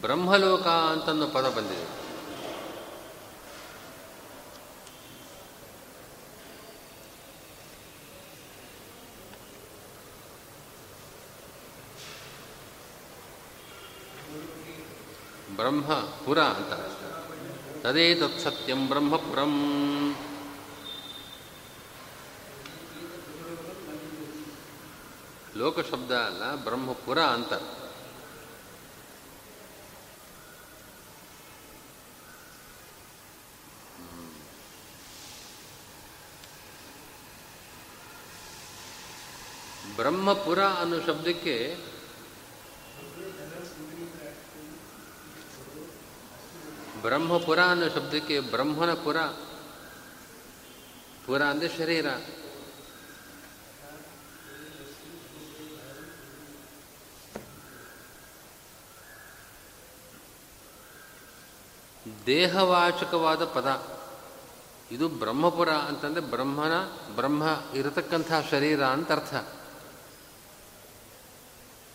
[0.00, 2.05] ಬ್ರಹ್ಮಲೋಕ ಅಂತನ್ನೋ ಪದ ಬಂದಿದೆ.
[15.56, 15.90] ಬ್ರಹ್ಮ
[16.24, 16.72] ಪುರ ಅಂತ
[17.82, 19.54] ತದೇ ತತ್ಸತ್ಯಂ ಬ್ರಹ್ಮಪುರಂ
[25.56, 27.52] ಲೋಕಶಬ್ದ ಅಲ್ಲ ಬ್ರಹ್ಮಪುರ ಅಂತ
[39.96, 41.54] ಬ್ರಹ್ಮಪುರ ಅನ್ನೋ ಶಬ್ದಕ್ಕೆ
[47.06, 49.16] ಬ್ರಹ್ಮಪುರ ಅನ್ನೋ ಶಬ್ದಕ್ಕೆ ಬ್ರಹ್ಮನ ಪುರ.
[51.26, 52.06] ಪುರ ಅಂದರೆ ಶರೀರ.
[62.26, 63.98] ದೇಹವಾಚಕವಾದ ಪದ.
[64.90, 66.72] ಇದು ಬ್ರಹ್ಮಪುರ ಅಂತಂದರೆ ಬ್ರಹ್ಮನ
[67.14, 67.42] ಬ್ರಹ್ಮ
[67.74, 69.34] ಇರತಕ್ಕಂಥ ಶರೀರ ಅಂತ ಅರ್ಥ.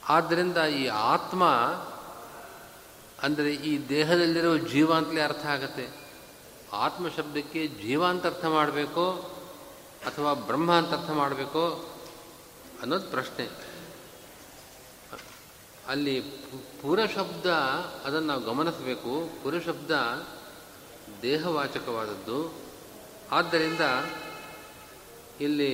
[0.10, 1.44] ಆದ್ದರಿಂದ ಈ ಆತ್ಮ
[3.24, 5.86] ಅಂದರೆ ಈ ದೇಹದಲ್ಲಿರೋ ಜೀವ ಅಂತಲೇ ಅರ್ಥ ಆಗತ್ತೆ.
[6.74, 9.12] ಆತ್ಮ ಶಬ್ದಕ್ಕೆ ಜೀವ ಅಂತ ಅರ್ಥ ಮಾಡಬೇಕೋ
[10.06, 11.64] ಅಥವಾ ಬ್ರಹ್ಮ ಅಂತ ಅರ್ಥ ಮಾಡಬೇಕೋ
[12.82, 13.46] ಅನ್ನೋದು ಪ್ರಶ್ನೆ.
[15.88, 16.22] ಅಲ್ಲಿ
[16.82, 17.46] ಪುರಶಬ್ದ
[18.06, 19.44] ಅದನ್ನು ನಾವು ಗಮನಿಸಬೇಕು.
[19.44, 19.92] ಪುರಶಬ್ದ
[21.22, 22.54] ದೇಹವಾಚಕವಾದದ್ದು.
[23.32, 23.80] ಆದ್ದರಿಂದ
[25.42, 25.74] ಇಲ್ಲಿ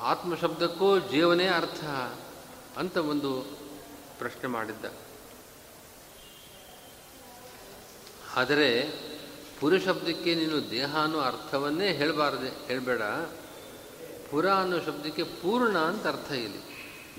[0.00, 1.84] ಆತ್ಮಶಬ್ದಕ್ಕೂ ಜೀವನೇ ಅರ್ಥ
[2.78, 3.42] ಅಂತ ಒಂದು
[4.18, 4.84] ಪ್ರಶ್ನೆ ಮಾಡಿದ್ದ.
[8.36, 8.90] ಆದರೆ
[9.60, 13.02] ಪುರಶಬ್ದಕ್ಕೆ ನೀನು ದೇಹ ಅನ್ನೋ ಅರ್ಥವನ್ನೇ ಹೇಳಬಾರ್ದೆ, ಹೇಳಬೇಡ.
[14.30, 16.70] ಪುರ ಅನ್ನೋ ಶಬ್ದಕ್ಕೆ ಪೂರ್ಣ ಅಂತ ಅರ್ಥ ಇಲ್ಲಿ.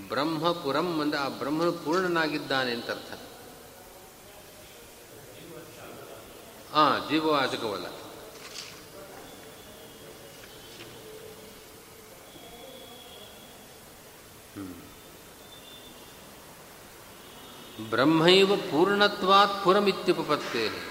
[0.08, 3.12] ಬ್ರಹ್ಮಪುರಂ ಅಂದರೆ ಆ ಬ್ರಹ್ಮನು ಪೂರ್ಣನಾಗಿದ್ದಾನೆ ಅಂತ ಅರ್ಥ.
[6.74, 7.86] ಹಾಂ ಜೀವವಾಚಕವಲ್ಲ.
[17.90, 20.91] ಬ್ರಹ್ಮೈವ ಪೂರ್ಣತ್ವಾತ್ ಪುರಮಿತ್ಯುಪತ್ತೇ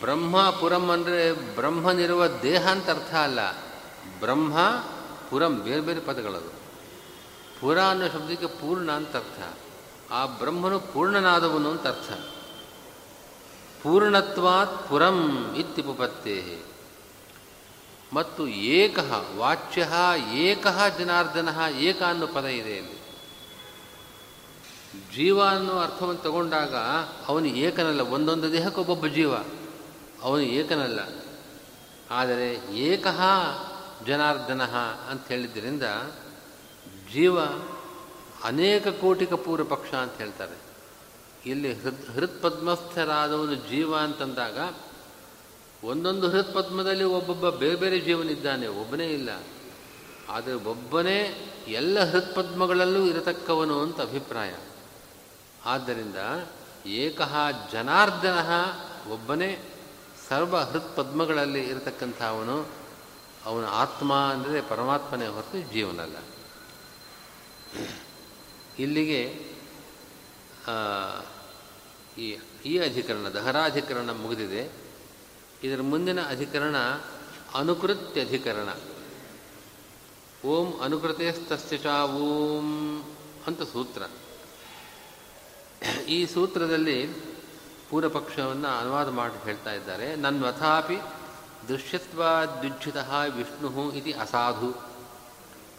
[0.00, 3.52] ಬ್ರಹ್ಮ ಪುರಂ ಅಂದರೆ ಬ್ರಹ್ಮನಿರುವ ದೇಹ ಅಂತ ಅರ್ಥ ಅಲ್ಲ.
[4.20, 4.58] ಬ್ರಹ್ಮ,
[5.30, 6.58] ಪುರಂ, ಬೇರೆ ಬೇರೆ ಪದಗಳದು.
[7.60, 9.56] ಪುರ ಅನ್ನೋ ಶಬ್ದಕ್ಕೆ ಪೂರ್ಣ ಅಂತ ಅರ್ಥ.
[10.12, 12.10] ಆ ಬ್ರಹ್ಮನು ಪೂರ್ಣನಾದವನು ಅಂತ ಅರ್ಥ.
[13.82, 15.18] ಪೂರ್ಣತ್ವಾತ್ ಪುರಂ
[15.58, 16.62] ಇತ್ಯುಪತ್ತೇ
[18.12, 18.98] ಮತ್ತು ಏಕ,
[19.36, 19.88] ವಾಚ್ಯ,
[20.32, 20.66] ಏಕ
[20.98, 21.48] ಜನಾರ್ದನ,
[21.78, 22.98] ಏಕ ಅನ್ನೋ ಪದ ಇದೆ ಇಲ್ಲಿ
[25.16, 26.74] ಜೀವ ಅನ್ನೋ ಅರ್ಥವನ್ನು ತಗೊಂಡಾಗ
[27.28, 29.34] ಅವನು ಏಕನಲ್ಲ, ಒಂದೊಂದು ದೇಹಕ್ಕೆ ಒಬ್ಬೊಬ್ಬ ಜೀವ.
[30.22, 31.00] ಅವನು ಏಕನಲ್ಲ.
[32.10, 33.20] ಆದರೆ ಏಕಃ
[34.06, 34.62] ಜನಾರ್ದನ
[35.10, 35.82] ಅಂತ ಹೇಳಿದ್ದರಿಂದ
[37.12, 37.40] ಜೀವ
[38.44, 40.68] ಅನೇಕ ಕೋಟಿಕ ಪೂರ್ವ ಪಕ್ಷ ಅಂತ ಹೇಳ್ತಾರೆ.
[41.50, 44.74] ಇಲ್ಲಿ ಹೃದ್, ಹೃತ್ಪದ್ಮಸ್ಥರಾದವನು ಜೀವ ಅಂತಂದಾಗ
[45.84, 49.28] ಒಂದೊಂದು ಹೃತ್ಪದ್ಮದಲ್ಲಿ ಒಬ್ಬೊಬ್ಬ ಬೇರೆ ಬೇರೆ ಜೀವನಿದ್ದಾನೆ, ಒಬ್ಬನೇ ಇಲ್ಲ.
[50.28, 54.54] ಆದರೆ ಒಬ್ಬನೇ ಎಲ್ಲ ಹೃತ್ಪದ್ಮಗಳಲ್ಲೂ ಇರತಕ್ಕವನು ಅಂತ ಅಭಿಪ್ರಾಯ.
[55.64, 56.16] ಆದ್ದರಿಂದ
[56.86, 57.36] ಏಕಹ
[57.72, 58.38] ಜನಾರ್ದನ
[59.12, 59.58] ಒಬ್ಬನೇ
[60.28, 62.68] ಸರ್ವ ಹೃತ್ ಪದ್ಮಗಳಲ್ಲಿ ಇರತಕ್ಕಂಥ ಅವನು
[63.44, 66.16] ಅವನ ಆತ್ಮ ಅಂದರೆ ಪರಮಾತ್ಮನೇ ಹೊರತು ಜೀವನಲ್ಲ.
[68.78, 69.20] ಇಲ್ಲಿಗೆ
[72.18, 74.72] ಈ ಈ ಅಧಿಕರಣ, ದಹರಾಧಿಕರಣ ಮುಗಿದಿದೆ.
[75.62, 76.76] ಇದರ ಮುಂದಿನ ಅಧಿಕರಣ
[77.54, 78.68] ಅನುಕೃತ್ಯ ಅಧಿಕರಣ
[80.44, 82.66] ಓಂ ಅನುಕೃತೇಸ್ತಸ್ತಿಷಾ ಓಂ
[83.46, 84.02] ಅಂತ ಸೂತ್ರ.
[86.08, 87.27] ಈ ಸೂತ್ರದಲ್ಲಿ
[87.90, 90.98] ಪೂರ್ವಪಕ್ಷವನ್ನು ಅನುವಾದ ಮಾಡಿ ಹೇಳ್ತಾ ಇದ್ದಾರೆ ನನ್ವಥಾಪಿ
[91.68, 92.96] ದೃಶ್ಯತ್ವಾದ್ಯುಜ್ಜಿತ
[93.34, 94.72] ವಿಷ್ಣು ಇತಿ ಅಸಾಧು.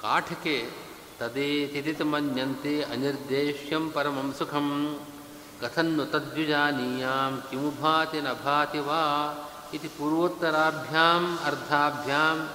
[0.01, 0.69] ಕಾಠಿಕೆ
[1.19, 4.99] ತದೇತಿದಿತ ಮನ್ಯಂತೆ ಅನಿರ್ದೇಶ್ಯಂ ಪರಮಂ ಸುಖಂ.
[5.61, 9.03] ಕಥನ್ನು ತದ್ವಿಜಾನೀಯಾಂ ಕಿಮು ಭಾತಿ ನ ಭಾತಿ ವಾ
[9.73, 12.49] ಇತಿ ಪೂರ್ವೋತ್ತರಾಭ್ಯಾಂ ಅರ್ಧಾಭ್ಯಾಂ.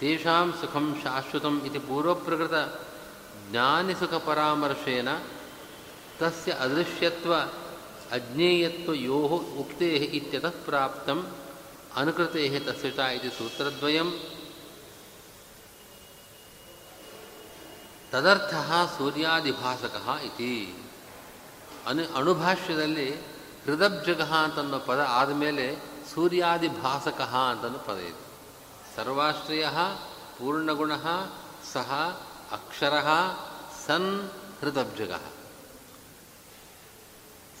[0.00, 2.54] ತೇಷಾಂ ಸುಖಂ ಶಾಶ್ವತಂ ಇತಿ ಪೂರ್ವಪ್ರಕೃತ
[3.50, 5.08] ಜ್ಞಾನಿಸುಖಪರಾಮರ್ಶೇನ
[6.18, 7.34] ತಸ್ಯ ಅದೃಶ್ಯತ್ವ
[8.12, 9.12] ಅಜ್ಞೇಯತ್ವಯೋ
[9.58, 11.36] ಉಕ್ತೆ ಇತ್ಯತಃ ಪ್ರಾಪ್ತಂ
[11.96, 14.12] ಅನುಕೃತೆ ತಸ್ಯ ಇತಿ ಸೂತ್ರದ್ವಯಂ.
[18.10, 18.54] ತದರ್ಥ
[18.98, 20.74] ಸೂರ್ಯಾದಿಭಾಸಕ ಇತಿ.
[21.86, 23.16] ಅನು ಅಣುಭಾಷ್ಯದಲ್ಲಿ
[23.64, 25.76] ಹೃದಬ್ಜಗ ಅಂತನ್ನೋ ಪದ ಆದಮೇಲೆ
[26.14, 28.32] ಸೂರ್ಯಾದಿಭಾಸಕ ಅಂತನ್ನೋ ಪದ ಇದೆ.
[28.96, 29.66] ಸರ್ವಾಶ್ರಯ,
[30.38, 30.92] ಪೂರ್ಣಗುಣ,
[31.72, 32.20] ಸಹ
[32.52, 32.94] ಅಕ್ಷರ,
[33.86, 35.12] ಸನ್ ಹೃದಬ್ಜಗ.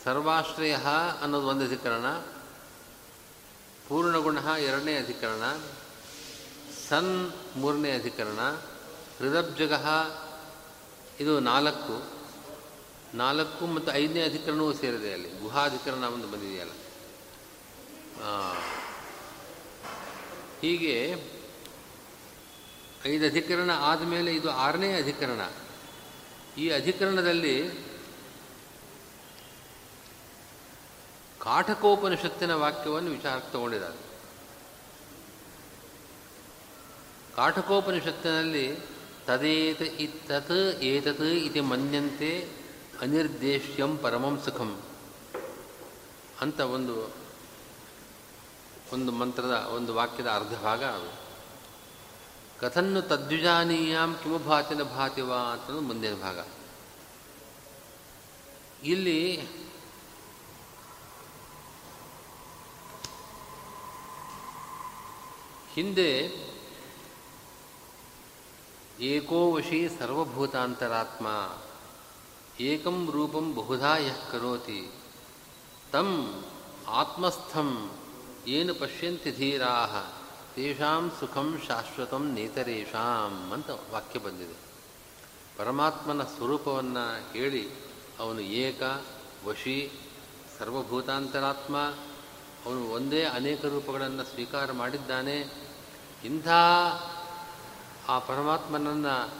[0.04, 0.76] ಸರ್ವಾಶ್ರಯ
[1.22, 2.06] ಅನ್ನೋದು ಒಂದು ಅಧಿಕರಣ,
[3.88, 5.60] ಪೂರ್ಣಗುಣ ಎರಡನೇ ಅಧಿಕರಣ,
[6.88, 8.40] ಸನ್ ಮೂರನೇ ಅಧಿಕರಣ,
[9.18, 9.72] ಹೃದಬ್ಜಗ
[11.20, 12.22] ಇದು ನಾಲ್ಕು
[13.14, 15.28] ನಾಲ್ಕು ಮತ್ತು ಐದನೇ ಅಧಿಕರಣವೂ ಸೇರಿದೆ ಅಲ್ಲಿ.
[15.40, 16.72] ಗುಹಾಧಿಕರಣ ಒಂದು ಬಂದಿದೆಯಲ್ಲ.
[20.60, 20.96] ಹೀಗೆ
[23.06, 25.40] ಐದು ಅಧಿಕರಣ ಆದಮೇಲೆ ಇದು ಆರನೇ ಅಧಿಕರಣ.
[26.58, 27.91] ಈ ಅಧಿಕರಣದಲ್ಲಿ
[31.42, 33.96] ಕಾಠಕೋಪನಿಷತ್ತಿನ ವಾಕ್ಯವನ್ನು ವಿಚಾರಕ್ಕೆ ತಗೊಂಡಿದ್ದಾರೆ.
[37.36, 38.78] ಕಾಠಕೋಪನಿಷತ್ತಿನಲ್ಲಿ
[39.26, 42.48] ತದೇತ ಇತ್ತತ್ ಏತತ್ ಇತಿ ಮನ್ಯಂತೆ
[43.00, 44.80] ಅನಿರ್ದೇಶ್ಯಂ ಪರಮಂ ಸುಖಂ
[46.40, 47.14] ಅಂತ ಒಂದು
[48.92, 51.10] ಒಂದು ಮಂತ್ರದ ಒಂದು ವಾಕ್ಯದ ಅರ್ಧ ಭಾಗ ಅದು.
[52.60, 56.38] ಕಥನ್ನು ತದ್ವಿಜಾನೀಯಾಂ ಕಿಮು ಭಾತಿನ ಭಾತಿವ ಅಂತ ಮುಂದಿನ ಭಾಗ.
[58.84, 59.48] ಇಲ್ಲಿ
[65.74, 66.30] ಹಿಂದೆ
[69.00, 71.26] ಏಕೋವಶಿ ಸರ್ವಭೂತಾಂತರಾತ್ಮ,
[72.60, 74.90] ಏಕಂ ರೂಪಂ ಬಹುಧಾ ಯಃ ಕರೋತಿ,
[75.92, 76.08] ತಂ
[76.88, 77.90] ಆತ್ಮಸ್ಥಂ
[78.46, 79.74] ಏನು ಪಶ್ಯಂತಿ ಧೀರಾ,
[80.54, 84.54] ತೇಷಾಂ ಸುಖಂ ಶಾಶ್ವತಂ ನೇತರೇಷಾಂ ಅಂತ ವಾಕ್ಯ ಬಂದಿದೆ.
[85.56, 87.70] ಪರಮಾತ್ಮನ ಸ್ವರೂಪವನ್ನು ಹೇಳಿ
[88.18, 88.82] ಅವನು ಏಕ,
[89.44, 89.90] ವಶಿ,
[90.58, 91.76] ಸರ್ವಭೂತಾಂತರಾತ್ಮ,
[92.66, 95.61] ಅವನು ಒಂದೇ ಅನೇಕ ರೂಪಗಳನ್ನು ಸ್ವೀಕಾರ ಮಾಡಿದ್ದಾನೆ.
[96.24, 96.48] ಇಂಥ
[98.08, 99.34] ಆ ಪರಮಾತ್ಮನನ್ನು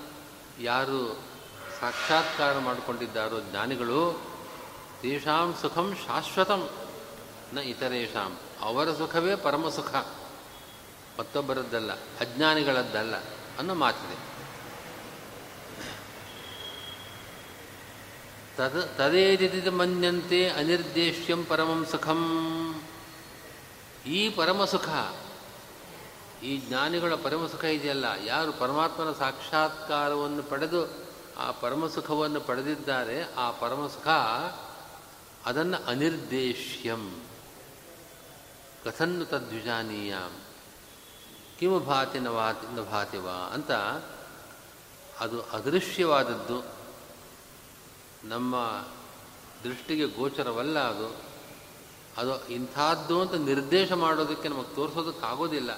[0.60, 1.18] ಯಾರು
[1.80, 4.20] ಸಾಕ್ಷಾತ್ಕಾರ ಮಾಡಿಕೊಂಡಿದ್ದಾರೋ ಜ್ಞಾನಿಗಳು,
[5.02, 6.68] ತೇಷಾಂ ಸುಖಂ ಶಾಶ್ವತಂ,
[7.54, 9.94] ನ ಇತರೇಷಾಂ, ಅವರ ಸುಖವೇ ಪರಮ ಸುಖ.
[11.18, 13.16] ಮತ್ತೊಬ್ಬರದ್ದಲ್ಲ, ಅಜ್ಞಾನಿಗಳದ್ದಲ್ಲ
[13.58, 14.32] ಅನ್ನೋ ಮಾತಿದೆ.
[18.56, 22.20] ತದ, ತದೇದಿತಿ ಮನ್ಯಂತೆ ಅನಿರ್ದೇಶ್ಯಂ ಪರಮಂ ಸುಖಂ.
[24.06, 24.88] ಈ ಪರಮ ಸುಖ
[26.42, 28.04] ಈ ಜ್ಞಾನಿಗಳ ಪರಮಸುಖ ಇದೆಯಲ್ಲ?
[28.24, 31.04] ಯಾರು ಪರಮಾತ್ಮನ ಸಾಕ್ಷಾತ್ಕಾರವನ್ನು ಪಡೆದು
[31.38, 34.08] ಆ ಪರಮಸುಖವನ್ನು ಪಡೆದಿದ್ದಾರೆ, ಆ ಪರಮಸುಖ
[35.46, 37.24] ಅದನ್ನು ಅನಿರ್ದೇಶ್ಯಂ.
[38.84, 40.14] ಕಥನ್ನು ತದ್ವಿಜಾನೀಯ.
[41.58, 43.70] ಕಿಮ ಭಾತಿ ನ ಭಾತಿ ನ ಭಾತಿವ ಅಂತ
[45.20, 46.64] ಅದು ಅದೃಶ್ಯವಾದದ್ದು.
[48.24, 48.56] ನಮ್ಮ
[49.64, 51.14] ದೃಷ್ಟಿಗೆ ಗೋಚರವಲ್ಲ ಅದು.
[52.16, 55.70] ಅದು ಇಂಥದ್ದು ಅಂತ ನಿರ್ದೇಶ ಮಾಡೋದಕ್ಕೆ ನಮಗೆ ತೋರಿಸೋದಕ್ಕಾಗೋದಿಲ್ಲ.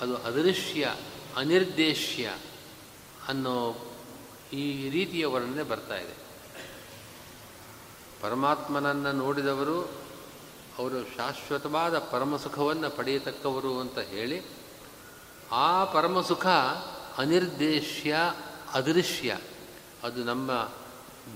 [0.00, 0.94] ಅದು ಅದೃಶ್ಯ,
[1.36, 2.36] ಅನಿರ್ದೇಶ್ಯ
[3.28, 3.74] ಅನ್ನೋ
[4.52, 6.16] ಈ ರೀತಿಯ ವರ್ಣನೆ ಬರ್ತಾ ಇದೆ.
[8.22, 9.82] ಪರಮಾತ್ಮನನ್ನು ನೋಡಿದವರು,
[10.78, 14.42] ಅವರು ಶಾಶ್ವತವಾದ ಪರಮಸುಖವನ್ನು ಪಡೆಯತಕ್ಕವರು ಅಂತ ಹೇಳಿ,
[15.52, 16.46] ಆ ಪರಮಸುಖ
[17.18, 18.16] ಅನಿರ್ದೇಶ್ಯ,
[18.72, 19.38] ಅದೃಶ್ಯ,
[20.02, 20.68] ಅದು ನಮ್ಮ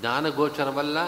[0.01, 0.99] ಜ್ಞಾನಗೋಚರವಲ್ಲ,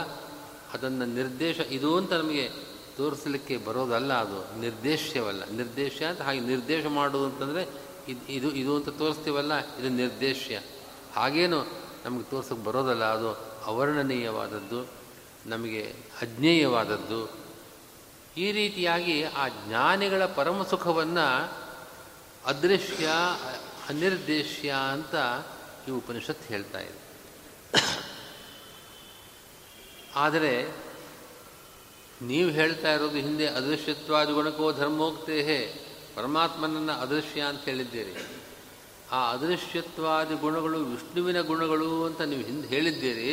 [0.73, 5.51] ಅದನ್ನು ನಿರ್ದೇಶ, ಇದು ಅಂತ ನಮಗೆ ತೋರಿಸಲಿಕ್ಕೆ ಬರೋದಲ್ಲ ಅದು ನಿರ್ದೇಶ್ಯವಲ್ಲ.
[5.51, 7.69] ನಿರ್ದೇಶ ಅಂತ ಹಾಗೆ ನಿರ್ದೇಶ ಮಾಡೋದು ಅಂತಂದರೆ
[8.09, 10.61] ಇದು ಇದು ಇದು ಅಂತ ತೋರಿಸ್ತೀವಲ್ಲ, ಇದು ನಿರ್ದೇಶ್ಯ.
[11.15, 11.65] ಹಾಗೇನು
[12.05, 13.35] ನಮಗೆ ತೋರ್ಸೋಕ್ಕೆ ಬರೋದಲ್ಲ, ಅದು
[13.65, 14.87] ಅವರ್ಣನೀಯವಾದದ್ದು,
[15.47, 17.31] ನಮಗೆ ಅಜ್ಞೇಯವಾದದ್ದು.
[18.37, 21.53] ಈ ರೀತಿಯಾಗಿ ಆ ಜ್ಞಾನಿಗಳ ಪರಮ ಸುಖವನ್ನು
[22.47, 23.09] ಅದೃಶ್ಯ,
[23.89, 25.15] ಅನಿರ್ದೇಶ್ಯ ಅಂತ
[25.89, 27.03] ಈ ಉಪನಿಷತ್ತು ಹೇಳ್ತಾ ಇದೆ.
[30.17, 30.83] ಆದರೆ
[32.31, 35.61] ನೀವು ಹೇಳ್ತಾ ಇರೋದು ಹಿಂದೆ ಅದೃಶ್ಯತ್ವಾದಿ ಗುಣಕೋ ಧರ್ಮೋಕ್ತೇಹೇ,
[36.17, 38.15] ಪರಮಾತ್ಮನನ್ನು ಅದೃಶ್ಯ ಅಂತ ಹೇಳಿದ್ದೀರಿ.
[39.13, 43.31] ಆ ಅದೃಶ್ಯತ್ವಾದಿ ಗುಣಗಳು ವಿಷ್ಣುವಿನ ಗುಣಗಳು ಅಂತ ನೀವು ಹಿಂದೆ ಹೇಳಿದ್ದೀರಿ,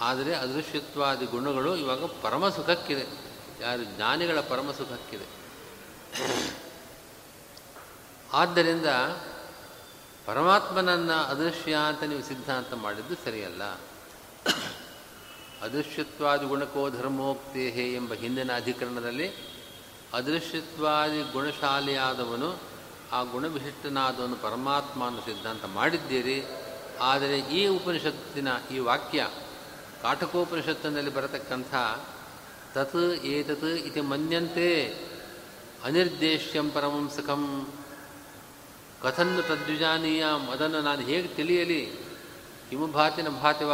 [0.00, 3.04] ಆದರೆ ಅದೃಶ್ಯತ್ವಾದಿ ಗುಣಗಳು ಇವಾಗ ಪರಮ ಸುಖಕ್ಕಿದೆ
[3.60, 5.26] ಯಾರು ಜ್ಞಾನಿಗಳ ಪರಮ ಸುಖಕ್ಕಿದೆ
[8.32, 8.88] ಆದ್ದರಿಂದ
[10.26, 13.62] ಪರಮಾತ್ಮನನ್ನು ಅದೃಶ್ಯ ಅಂತ ನೀವು ಸಿದ್ಧಾಂತ ಮಾಡಿದ್ದು ಸರಿಯಲ್ಲ.
[15.62, 19.28] ಅದೃಶ್ಯತ್ವಾದಿ ಗುಣಕೋ ಧರ್ಮೋಕ್ತೇಹೇ ಎಂಬ ಹಿಂದಿನ ಅಧಿಕರಣದಲ್ಲಿ
[20.12, 22.58] ಅದೃಶ್ಯತ್ವಾದಿ ಗುಣಶಾಲಿಯಾದವನು
[23.12, 26.44] ಆ ಗುಣವಿಶಿಷ್ಟನಾದವನು ಪರಮಾತ್ಮ ಅನ್ನೋ ಸಿದ್ಧಾಂತ ಮಾಡಿದ್ದೀರಿ.
[27.00, 29.30] ಆದರೆ ಈ ಉಪನಿಷತ್ತಿನ ಈ ವಾಕ್ಯ
[30.02, 31.74] ಕಾಟಕೋಪನಿಷತ್ತಿನಲ್ಲಿ ಬರತಕ್ಕಂಥ
[32.74, 34.94] ತತ್ ಏತತ್ ಇತಿ ಮನ್ಯಂತೆ
[35.84, 37.68] ಅನಿರ್ದೇಶ್ಯಂ ಪರಮಂ ಸುಖಂ.
[39.02, 41.92] ಕಥನ್ನು ತದ್ವಿಜಾನೀಯ ಅದನ್ನು ನಾನು ಹೇಗೆ ತಿಳಿಯಲಿ?
[42.70, 43.72] ಹಿಮಭಾತಿನ ಭಾತಿನ ಭಾತಿವ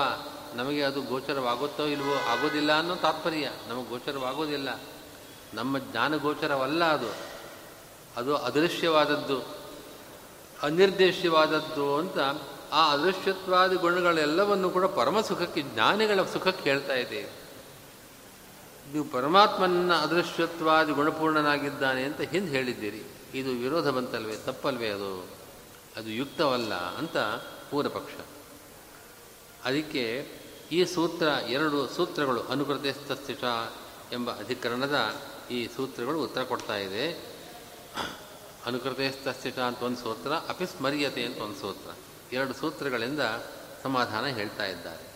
[0.54, 3.50] ನಮಗೆ ಅದು ಗೋಚರವಾಗುತ್ತೋ ಇಲ್ವೋ ಆಗೋದಿಲ್ಲ ಅನ್ನೋ ತಾತ್ಪರ್ಯ.
[3.68, 4.80] ನಮಗೆ ಗೋಚರವಾಗೋದಿಲ್ಲ
[5.54, 7.06] ನಮ್ಮ ಜ್ಞಾನ ಗೋಚರವಲ್ಲ ಅದು.
[8.16, 9.64] ಅದು ಅದೃಶ್ಯವಾದದ್ದು.
[10.62, 12.42] ಅನಿರ್ದೇಶ್ಯವಾದದ್ದು ಅಂತ
[12.72, 17.22] ಆ ಅದೃಶ್ಯತ್ವಾದಿ ಗುಣಗಳೆಲ್ಲವನ್ನು ಕೂಡ ಪರಮ ಸುಖಕ್ಕೆ, ಜ್ಞಾನಿಗಳ ಸುಖಕ್ಕೆ ಹೇಳ್ತಾ ಇದೆ.
[18.92, 23.02] ನೀವು ಪರಮಾತ್ಮನ ಅದೃಶ್ಯತ್ವಾದಿ ಗುಣಪೂರ್ಣನಾಗಿದ್ದಾನೆ ಅಂತ ಹಿಂದೆ ಹೇಳಿದ್ದೀರಿ.
[23.34, 24.36] ಇದು ವಿರೋಧ ಬಂತಲ್ವೇ?
[24.36, 25.22] ತಪ್ಪಲ್ವೇ ಅದು?
[25.96, 27.16] ಅದು ಯುಕ್ತವಲ್ಲ ಅಂತ
[27.70, 28.12] ಪೂರ್ವಪಕ್ಷ.
[29.64, 30.28] ಅದಕ್ಕೆ
[30.74, 33.44] ಈ ಸೂತ್ರ ಎರಡು ಸೂತ್ರಗಳು ಅನುಕೃತಸ್ಥಿತ
[34.12, 35.20] ಎಂಬ ಅಧಿಕರಣದ
[35.50, 37.12] ಈ ಸೂತ್ರಗಳು ಉತ್ತರ ಕೊಡ್ತಾ ಇದೆ.
[38.66, 41.90] ಅನುಕೃತಸ್ಥಿತ ಅಂತ ಒಂದು ಸೂತ್ರ ಅಪಿಸ್ಮರ್ಯತೆ ಅಂತ ಒಂದು ಸೂತ್ರ.
[42.32, 43.20] ಎರಡು ಸೂತ್ರಗಳಿಂದ
[43.82, 45.14] ಸಮಾಧಾನ ಹೇಳ್ತಾ ಇದ್ದಾರೆ.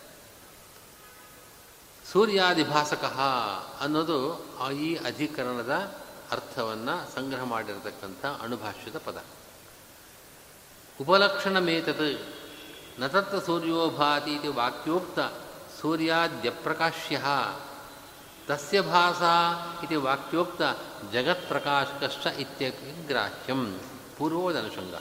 [2.11, 3.03] ಸೂರ್ಯಾದಿಭಾಸಕ
[3.81, 5.95] ಅನ್ನೋದು ಈ ಅಧಿಕರಣದ
[6.31, 9.23] ಅರ್ಥವನ್ನು ಸಂಗ್ರಹ ಮಾಡಿರತಕ್ಕಂಥ ಅಣುಭಾಷ್ಯದ ಪದ.
[11.01, 12.27] ಉಪಲಕ್ಷಣಮೇತತ್,
[12.99, 13.07] ನ
[13.45, 15.19] ಸೂರ್ಯೋಭಾತಿ ವಾಕ್ಯೋಕ್ತ
[15.81, 17.21] ಸೂರ್ಯಾದ್ಯಪ್ರಕಾಶ್ಯ.
[18.47, 19.31] ತಸ್ಯ ಭಾಸಾ
[19.83, 20.61] ಇತಿ ವಾಕ್ಯೋಕ್ತ
[21.13, 23.79] ಜಗತ್ಪ್ರಕಾಶಕಶ್ಚ ಇತ್ಯಗ್ರಾಹ್ಯಂ.
[24.17, 24.95] ಪೂರ್ವೋದನುಷಂಗ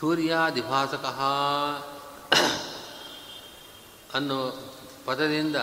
[0.00, 1.04] ಸೂರ್ಯಾದಿಭಾಸಕ
[4.14, 4.72] ಅನ್ನೋ
[5.06, 5.56] ಪದದಿಂದ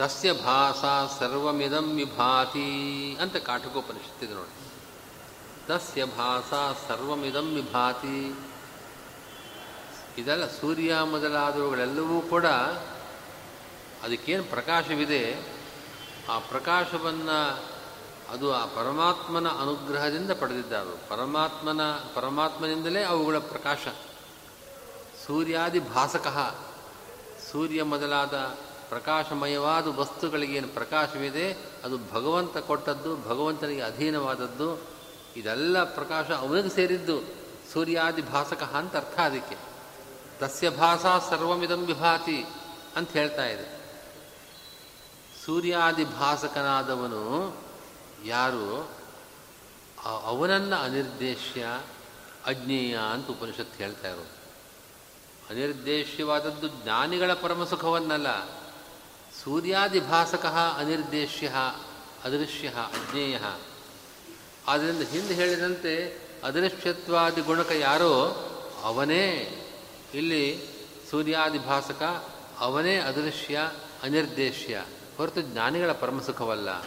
[0.00, 4.72] ತಸ್ಯ ಭಾಷಾ ಸರ್ವಮಿದಂ ವಿಭಾತಿ ಅಂತ ಕಾಟಕೋಪನಿಷತ್ತಿದೆ ನೋಡಿ.
[5.66, 8.38] ತಸ್ಯ ಭಾಷಾ ಸರ್ವಮಿದಂ ವಿಭಾತಿ.
[10.18, 12.46] ಇದೆಲ್ಲ ಸೂರ್ಯ ಮೊದಲಾದವುಗಳೆಲ್ಲವೂ ಕೂಡ
[14.02, 15.52] ಅದಕ್ಕೇನು ಪ್ರಕಾಶವಿದೆ?
[16.28, 17.64] ಆ ಪ್ರಕಾಶವನ್ನು
[18.30, 21.08] ಅದು ಆ ಪರಮಾತ್ಮನ ಅನುಗ್ರಹದಿಂದ ಪಡೆದಿದ್ದಾರು.
[21.08, 23.88] ಪರಮಾತ್ಮನ, ಪರಮಾತ್ಮನಿಂದಲೇ ಅವುಗಳ ಪ್ರಕಾಶ.
[25.26, 26.54] ಸೂರ್ಯಾದಿ ಭಾಸಕಃ.
[27.52, 28.58] ಸೂರ್ಯ ಮೊದಲಾದ
[28.90, 31.52] ಪ್ರಕಾಶಮಯವಾದ ವಸ್ತುಗಳಿಗೆ ಏನು ಪ್ರಕಾಶವಿದೆ,
[31.84, 34.82] ಅದು ಭಗವಂತ ಕೊಟ್ಟದ್ದು, ಭಗವಂತನಿಗೆ ಅಧೀನವಾದದ್ದು,
[35.36, 37.20] ಇದೆಲ್ಲ ಪ್ರಕಾಶ ಅವನಿಗೆ ಸೇರಿದ್ದು
[37.72, 39.56] ಸೂರ್ಯಾದಿ ಭಾಸಕಃ ಅಂತ ಅರ್ಥ ಅದಕ್ಕೆ.
[40.38, 42.44] ತಸ್ಯ ಭಾಸ ಸರ್ವಮಿದಂ ವಿಭಾತಿ
[42.96, 43.80] ಅಂತ ಹೇಳ್ತಾ ಇದೆ.
[45.46, 47.56] ಸೂರ್ಯಾದಿ ಭಾಸಕನಾದವನು
[48.24, 48.90] ಯಾರು?
[50.24, 51.80] ಅವನನ್ನು ಅನಿರ್ದೇಶ್ಯ,
[52.46, 54.40] ಅಜ್ಞೇಯ ಅಂತ ಉಪನಿಷತ್ತು ಹೇಳ್ತಾ ಇರೋದು.
[55.50, 58.59] ಅನಿರ್ದೇಶ್ಯವಾದದ್ದು ಜ್ಞಾನಿಗಳ ಪರಮಸುಖವನ್ನಲ್ಲ.
[59.44, 60.46] ಸೂರ್ಯಾದಿ ಭಾಸಕ
[60.78, 61.52] ಅನಿರ್ದೇಶ್ಯ,
[62.24, 63.38] ಅದೃಶ್ಯ, ಅಜ್ಞೇಯ.
[64.68, 68.28] ಆದ್ದರಿಂದ ಹಿಂದೆ ಹೇಳಿದಂತೆ ಅದೃಶ್ಯತ್ವಾದಿ ಗುಣಕ ಯಾರೋ
[68.82, 69.56] ಅವನೇ.
[70.14, 70.68] ಇಲ್ಲಿ
[71.10, 72.02] ಸೂರ್ಯಾದಿಭಾಸಕ
[72.58, 73.72] ಅವನೇ ಅದೃಶ್ಯ,
[74.02, 74.84] ಅನಿರ್ದೇಶ್ಯ.
[75.16, 76.84] ಹೊರತು ಜ್ಞಾನಿಗಳ ಪರಮಸುಖವಲ್ಲ.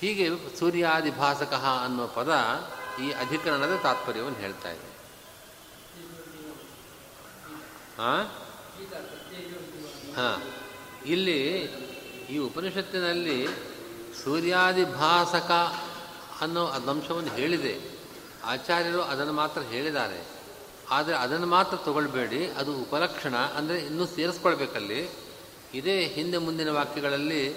[0.00, 2.34] ಹೀಗೆ ಸೂರ್ಯಾದಿಭಾಸಕ ಅನ್ನೋ ಪದ
[3.02, 4.92] ಈ ಅಧಿಕರಣದ ತಾತ್ಪರ್ಯವನ್ನು ಹೇಳ್ತಾ ಇದೆ.
[7.98, 8.38] ಹಾಂ
[10.16, 10.42] ಹಾಂ.
[11.06, 11.62] ಇಲ್ಲಿ
[12.30, 13.46] ಈ ಉಪನಿಷತ್ತಿನಲ್ಲಿ
[14.24, 15.50] ಸೂರ್ಯಾದಿಭಾಸಕ
[16.40, 17.80] ಅನ್ನೋ ಅಂಶವನ್ನು ಹೇಳಿದೆ.
[18.44, 20.26] ಆಚಾರ್ಯರು ಅದನ್ನು ಮಾತ್ರ ಹೇಳಿದ್ದಾರೆ.
[20.90, 22.50] ಆದರೆ ಅದನ್ನು ಮಾತ್ರ ತಗೊಳ್ಬೇಡಿ.
[22.50, 25.10] ಅದು ಉಪಲಕ್ಷಣ ಅಂದರೆ ಇನ್ನೂ ಸೇರಿಸ್ಕೊಳ್ಬೇಕಲ್ಲಿ.
[25.74, 27.54] ಇದೇ ಹಿಂದೆ ಮುಂದಿನ ವಾಕ್ಯಗಳಲ್ಲಿ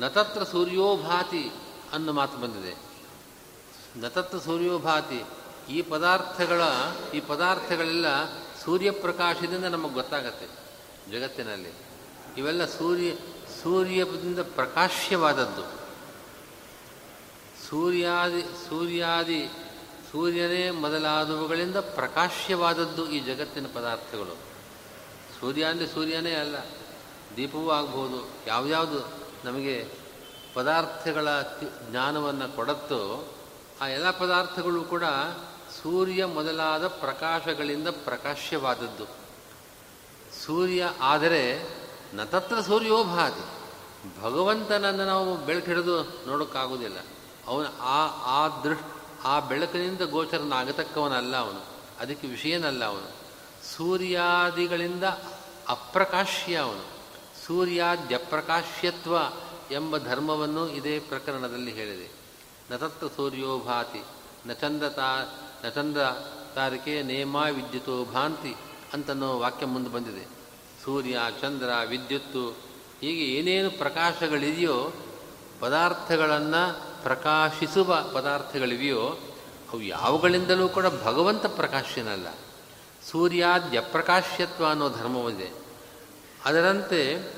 [0.00, 1.50] ನತತ್ರ ಸೂರ್ಯೋಭಾತಿ
[1.92, 2.76] ಅನ್ನೋ ಮಾತು ಬಂದಿದೆ.
[4.00, 5.22] ನತತ್ರ ಸೂರ್ಯೋಭಾತಿ
[5.70, 6.60] ಈ ಪದಾರ್ಥಗಳ,
[7.14, 8.06] ಈ ಪದಾರ್ಥಗಳೆಲ್ಲ
[8.64, 10.46] ಸೂರ್ಯಪ್ರಕಾಶದಿಂದ ನಮಗೆ ಗೊತ್ತಾಗತ್ತೆ
[11.10, 11.72] ಜಗತ್ತಿನಲ್ಲಿ.
[12.36, 13.10] ಇವೆಲ್ಲ ಸೂರ್ಯ,
[13.62, 15.64] ಸೂರ್ಯದಿಂದ ಪ್ರಕಾಶ್ಯವಾದದ್ದು.
[17.68, 19.46] ಸೂರ್ಯಾದಿ ಸೂರ್ಯಾದಿ,
[20.12, 24.36] ಸೂರ್ಯನೇ ಮೊದಲಾದವುಗಳಿಂದ ಪ್ರಕಾಶ್ಯವಾದದ್ದು ಈ ಜಗತ್ತಿನ ಪದಾರ್ಥಗಳು.
[25.40, 26.56] ಸೂರ್ಯ ಅಂದರೆ ಸೂರ್ಯನೇ ಅಲ್ಲ,
[27.36, 29.08] ದೀಪವೂ ಆಗ್ಬೋದು, ಯಾವ್ಯಾವುದು
[29.44, 29.88] ನಮಗೆ
[30.54, 31.28] ಪದಾರ್ಥಗಳ
[31.90, 33.34] ಜ್ಞಾನವನ್ನು ಕೊಡುತ್ತೋ
[33.80, 35.04] ಆ ಎಲ್ಲ ಪದಾರ್ಥಗಳು ಕೂಡ
[35.82, 39.04] ಸೂರ್ಯ ಮೊದಲಾದ ಪ್ರಕಾಶಗಳಿಂದ ಪ್ರಕಾಶ್ಯವಾದದ್ದು.
[40.44, 41.62] ಸೂರ್ಯ ಆದರೆ
[42.14, 43.62] ನತತ್ರ ಸೂರ್ಯೋಭಾತಿ
[44.22, 46.96] ಭಗವಂತನನ್ನು ನಾವು ಬೆಳಕಿಡಿದು ನೋಡೋಕ್ಕಾಗೋದಿಲ್ಲ
[47.46, 48.80] ಅವನು ಆ ಆ ದೃಶ್
[49.24, 51.64] ಆ ಬೆಳಕಿನಿಂದ ಗೋಚರನಾಗತಕ್ಕವನಲ್ಲ ಅವನು.
[52.00, 53.10] ಅದಕ್ಕೆ ವಿಷಯನಲ್ಲ ಅವನು.
[53.76, 55.04] ಸೂರ್ಯಾದಿಗಳಿಂದ
[55.68, 56.84] ಅಪ್ರಕಾಶ್ಯ ಅವನು.
[57.46, 59.16] ಸೂರ್ಯಾದ್ಯಪ್ರಕಾಶ್ಯತ್ವ
[59.70, 62.10] ಎಂಬ ಧರ್ಮವನ್ನು ಇದೇ ಪ್ರಕರಣದಲ್ಲಿ ಹೇಳಿದೆ.
[62.70, 64.04] ನತತ್ರ ಸೂರ್ಯೋಭಾತಿ
[64.46, 65.96] ನಚಂದತಾ ನಚಂದ
[66.54, 68.56] ತಾರಿಕೆ ನೇಮ ವಿದ್ಯುತ್ತು ಭಾಂತಿ
[68.92, 70.26] ಅಂತನೋ ವಾಕ್ಯ ಮುಂದೆ ಬಂದಿದೆ.
[70.84, 72.50] ಸೂರ್ಯ, ಚಂದ್ರ, ವಿದ್ಯುತ್ತು,
[73.00, 74.92] ಹೀಗೆ ಏನೇನು ಪ್ರಕಾಶಗಳಿದೆಯೋ,
[75.60, 79.08] ಪದಾರ್ಥಗಳನ್ನು ಪ್ರಕಾಶಿಸುವ ಪದಾರ್ಥಗಳಿವೆಯೋ,
[79.72, 82.26] ಅವು ಯಾವುಗಳಿಂದಲೂ ಕೂಡ ಭಗವಂತ ಪ್ರಕಾಶ್ಯನಲ್ಲ
[83.10, 85.50] ಸೂರ್ಯಾದ್ಯಪ್ರಕಾಶ್ಯತ್ವ ಅನ್ನೋ ಧರ್ಮವಿದೆ
[86.44, 87.32] ಅದರಂತೆ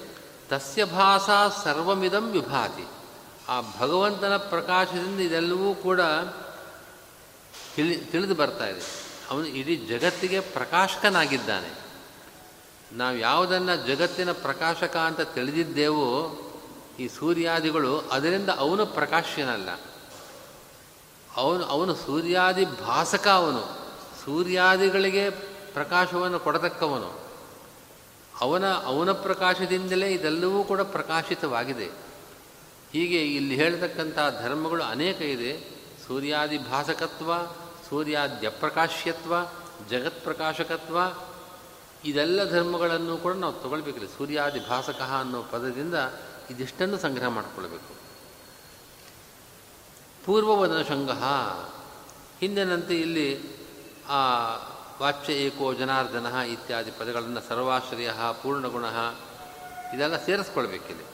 [0.48, 2.84] ತಸ್ಯ ಭಾಷಾ ಸರ್ವಮಿದಂ ವಿಭಾತಿ.
[3.48, 6.00] ಆ ಭಗವಂತನ ಪ್ರಕಾಶದಿಂದ ಇದೆಲ್ಲವೂ ಕೂಡ
[7.76, 8.80] ತಿಳಿ, ತಿಳಿದು ಬರ್ತಾ ಇದೆ.
[9.30, 11.84] ಅವನು ಇಡೀ ಜಗತ್ತಿಗೆ ಪ್ರಕಾಶಕನಾಗಿದ್ದಾನೆ.
[12.92, 16.40] ನಾವು ಯಾವುದನ್ನು ಜಗತ್ತಿನ ಪ್ರಕಾಶಕ ಅಂತ ತಿಳಿದಿದ್ದೇವೋ,
[16.98, 19.68] ಈ ಸೂರ್ಯಾದಿಗಳು ಅದರಿಂದ ಅವನು ಪ್ರಕಾಶ್ಯನಲ್ಲ
[21.36, 23.60] ಅವನು ಅವನು ಸೂರ್ಯಾದಿ ಭಾಸಕ ಅವನು.
[24.24, 25.30] ಸೂರ್ಯಾದಿಗಳಿಗೆ
[25.72, 27.20] ಪ್ರಕಾಶವನ್ನು ಕೊಡತಕ್ಕವನು.
[28.40, 31.86] ಅವನ ಅವನ ಪ್ರಕಾಶದಿಂದಲೇ ಇದೆಲ್ಲವೂ ಕೂಡ ಪ್ರಕಾಶಿತವಾಗಿದೆ.
[32.92, 35.74] ಹೀಗೆ ಇಲ್ಲಿ ಹೇಳತಕ್ಕಂಥ ಧರ್ಮಗಳು ಅನೇಕ ಇದೆ.
[36.06, 37.32] ಸೂರ್ಯಾದಿ ಭಾಸಕತ್ವ
[37.94, 39.34] ಸೂರ್ಯಾದ್ಯಪ್ರಕಾಶ್ಯತ್ವ
[39.90, 40.96] ಜಗತ್ಪ್ರಕಾಶಕತ್ವ
[42.04, 44.08] ಇದೆಲ್ಲ ಧರ್ಮಗಳನ್ನು ಕೂಡ ನಾವು ತಗೊಳ್ಬೇಕಿಲ್ಲ.
[44.18, 45.94] ಸೂರ್ಯಾದಿ ಭಾಸಕ ಅನ್ನೋ ಪದದಿಂದ
[46.50, 47.92] ಇದಿಷ್ಟನ್ನು ಸಂಗ್ರಹ ಮಾಡಿಕೊಳ್ಬೇಕು.
[50.26, 51.10] ಪೂರ್ವವದನ ಶಂಗ
[52.40, 53.28] ಹಿಂದಿನಂತೆ ಇಲ್ಲಿ
[54.08, 54.20] ಆ
[55.00, 58.10] ವಾಚ್ಯ ಏಕೋ ಜನಾರ್ದನ ಇತ್ಯಾದಿ ಪದಗಳನ್ನು ಸರ್ವಾಶ್ರಯ,
[58.42, 58.84] ಪೂರ್ಣಗುಣ
[59.94, 61.04] ಇದೆಲ್ಲ ಸೇರಿಸ್ಕೊಳ್ಬೇಕಿದೆ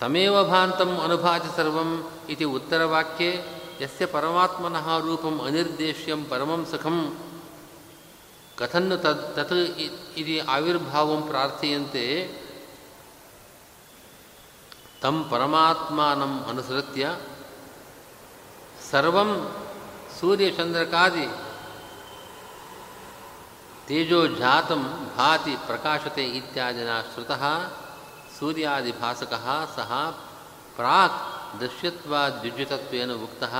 [0.00, 1.90] ತಮೇವ ಭಾಂತಂ ಅನುಭಾತಿ ಸರ್ವಂ
[2.28, 6.98] ಇತಿ ಉತ್ತರವಾಕ್ಯೆ ಯಸ್ಯ ಪರಮಾತ್ಮನಃ ರೂಪಂ ಅನಿರ್ದೇಶ್ಯಂ ಪರಮಂ ಸುಖಂ
[8.58, 9.54] ಕಥನ್ನು ತದ್ ತತ್
[10.20, 12.04] ಇತಿ ಆವಿರ್ಭಾವಂ ಪ್ರಾರ್ಥೆಯಂತೆ
[15.02, 17.06] ತಂ ಪರಮಾತ್ಮಾನಂ ಅನುಸೃತ್ಯ
[18.90, 19.30] ಸರ್ವಂ
[20.20, 21.26] ಸೂರ್ಯಚಂದ್ರಕಾದಿ
[23.88, 24.82] ತೇಜೋ ಜಾತಂ
[25.16, 27.42] ಭಾತಿ ಪ್ರಕಾಶತೆ ಇತ್ಯಾದಿನ ಶ್ರುತಃ
[28.38, 29.44] ಸೂರ್ಯಾದಿಭಾಸಕಃ
[29.76, 29.90] ಸಹ
[30.76, 31.20] ಪ್ರಾಕ್
[31.60, 33.54] ದೃಶ್ಯತ್ವಾದ್ಯುಜ್ಯತತ್ವೇನ ಉಕ್ತಃ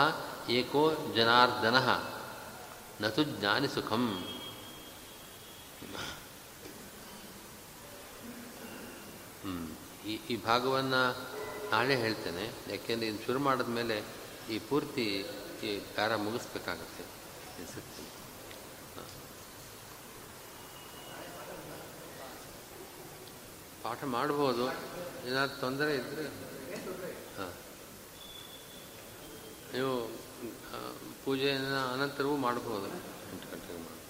[0.48, 1.76] ಏಕೋ ಜನಾರ್ದನ
[3.00, 4.24] ನತು ಜ್ಞಾನಿ ಸುಖಂ.
[10.06, 11.30] ಈ ಈ ಭಾಗವನ್ನು
[11.70, 12.72] ನಾಳೆ ಹೇಳ್ತೇನೆ.
[12.72, 14.02] ಯಾಕೆಂದರೆ ಇದು ಶುರು ಮಾಡಿದ ಮೇಲೆ
[14.50, 15.26] ಈ ಪೂರ್ತಿ
[15.62, 17.04] ಈ ಪ್ಯಾರ ಮುಗಿಸ್ಬೇಕಾಗತ್ತೆ.
[23.82, 24.66] ಪಾಠ ಮಾಡ್ಬೋದು.
[25.28, 26.45] ಏನಾದ್ರು ತೊಂದರೆ ಇದ್ದರೆ
[29.76, 29.94] ನೀವು
[31.24, 32.88] ಪೂಜೆಯನ್ನು ಅನಂತರವೂ ಮಾಡಬಹುದು
[33.30, 34.04] ಎಂಟು ಗಂಟೆಗೆ ಮಾಡಬಹುದು